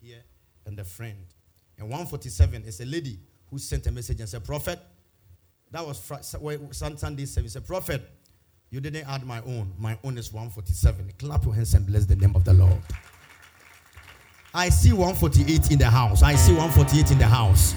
here 0.00 0.22
and 0.66 0.76
the 0.76 0.84
friend. 0.84 1.18
And 1.78 1.88
147 1.88 2.64
is 2.64 2.80
a 2.80 2.86
lady 2.86 3.18
who 3.50 3.58
sent 3.58 3.86
a 3.86 3.92
message 3.92 4.18
and 4.20 4.28
said, 4.28 4.44
Prophet, 4.44 4.80
that 5.70 5.86
was 5.86 6.00
fr- 6.00 6.22
Sunday 6.72 7.26
service. 7.26 7.56
A 7.56 7.60
prophet, 7.60 8.02
you 8.70 8.80
didn't 8.80 9.08
add 9.08 9.24
my 9.24 9.40
own. 9.42 9.72
My 9.78 9.96
own 10.02 10.18
is 10.18 10.32
147. 10.32 11.12
Clap 11.18 11.44
your 11.44 11.54
hands 11.54 11.74
and 11.74 11.86
bless 11.86 12.06
the 12.06 12.16
name 12.16 12.34
of 12.34 12.44
the 12.44 12.54
Lord. 12.54 12.82
I 14.58 14.70
see 14.70 14.92
148 14.92 15.70
in 15.70 15.78
the 15.78 15.88
house. 15.88 16.24
I 16.24 16.34
see 16.34 16.50
148 16.50 17.12
in 17.12 17.18
the 17.18 17.28
house. 17.28 17.76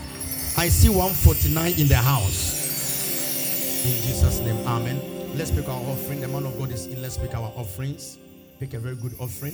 I 0.57 0.67
see 0.67 0.89
149 0.89 1.79
in 1.79 1.87
the 1.87 1.95
house. 1.95 3.85
In 3.85 4.01
Jesus' 4.01 4.39
name, 4.39 4.57
Amen. 4.65 4.99
Let's 5.37 5.51
pick 5.51 5.69
our 5.69 5.79
offering. 5.79 6.21
The 6.21 6.27
man 6.27 6.43
of 6.43 6.57
God 6.57 6.71
is 6.71 6.87
in. 6.87 6.99
Let's 6.99 7.19
pick 7.19 7.35
our 7.35 7.53
offerings. 7.55 8.17
Pick 8.59 8.73
a 8.73 8.79
very 8.79 8.95
good 8.95 9.13
offering. 9.19 9.53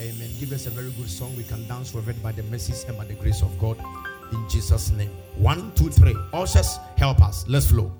Amen. 0.00 0.30
Give 0.40 0.50
us 0.50 0.66
a 0.66 0.70
very 0.70 0.90
good 0.90 1.08
song. 1.08 1.32
We 1.36 1.44
can 1.44 1.64
dance 1.68 1.94
with 1.94 2.08
it 2.08 2.20
by 2.20 2.32
the 2.32 2.42
mercies 2.42 2.82
and 2.88 2.98
by 2.98 3.04
the 3.04 3.14
grace 3.14 3.40
of 3.42 3.56
God. 3.60 3.78
In 4.32 4.48
Jesus' 4.48 4.90
name. 4.90 5.10
One, 5.36 5.70
two, 5.76 5.90
three. 5.90 6.16
Ushers, 6.32 6.80
help 6.96 7.22
us. 7.22 7.44
Let's 7.46 7.70
flow. 7.70 7.92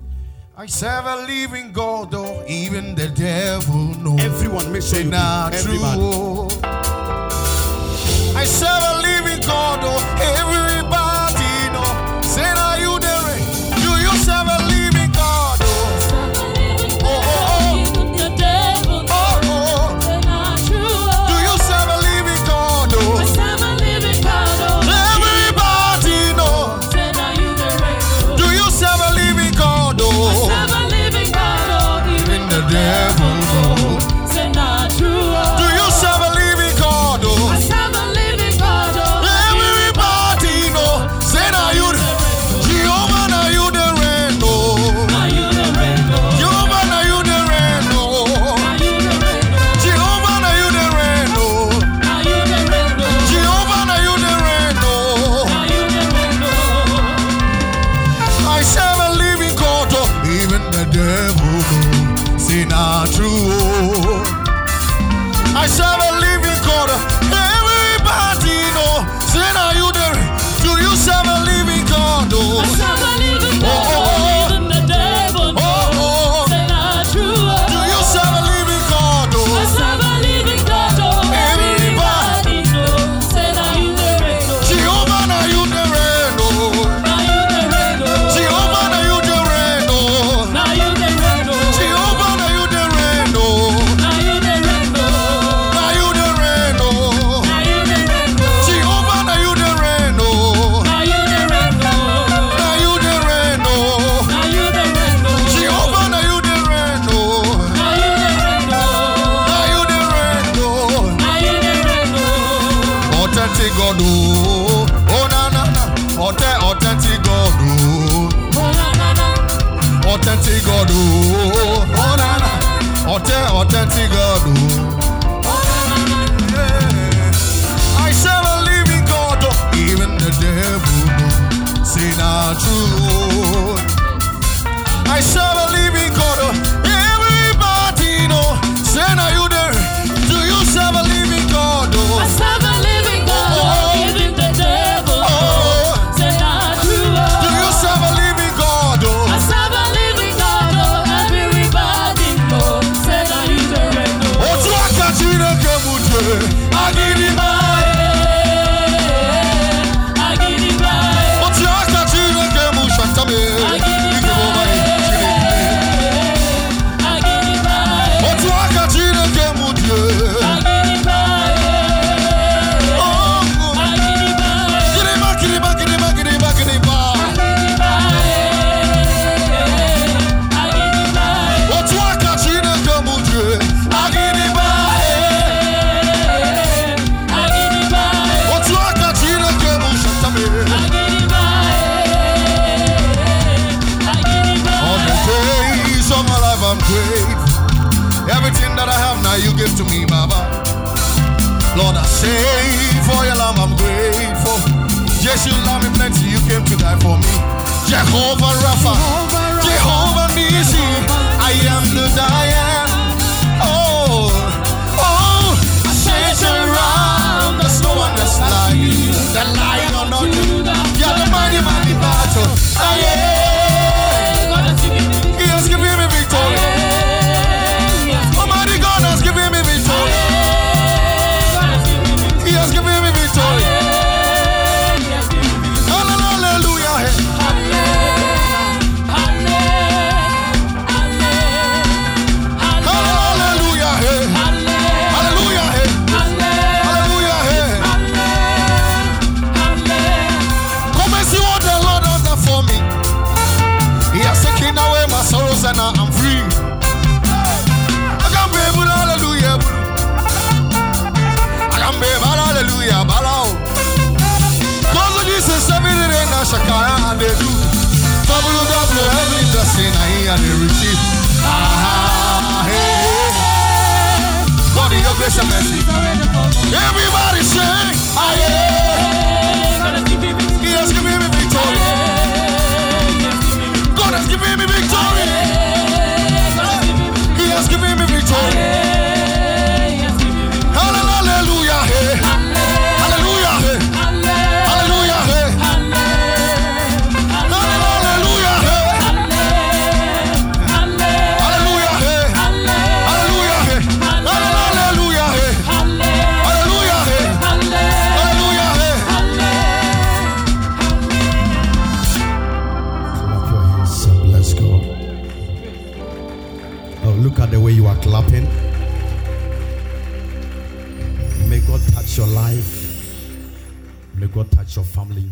I 0.57 0.65
serve 0.65 1.05
a 1.05 1.15
living 1.25 1.71
God, 1.71 2.11
though 2.11 2.43
even 2.45 2.93
the 2.93 3.07
devil 3.07 3.85
knows. 4.03 4.19
Everyone, 4.19 4.69
make 4.73 4.83
sure 4.83 4.99
you 4.99 5.13
everybody. 5.13 5.97
True. 5.97 6.62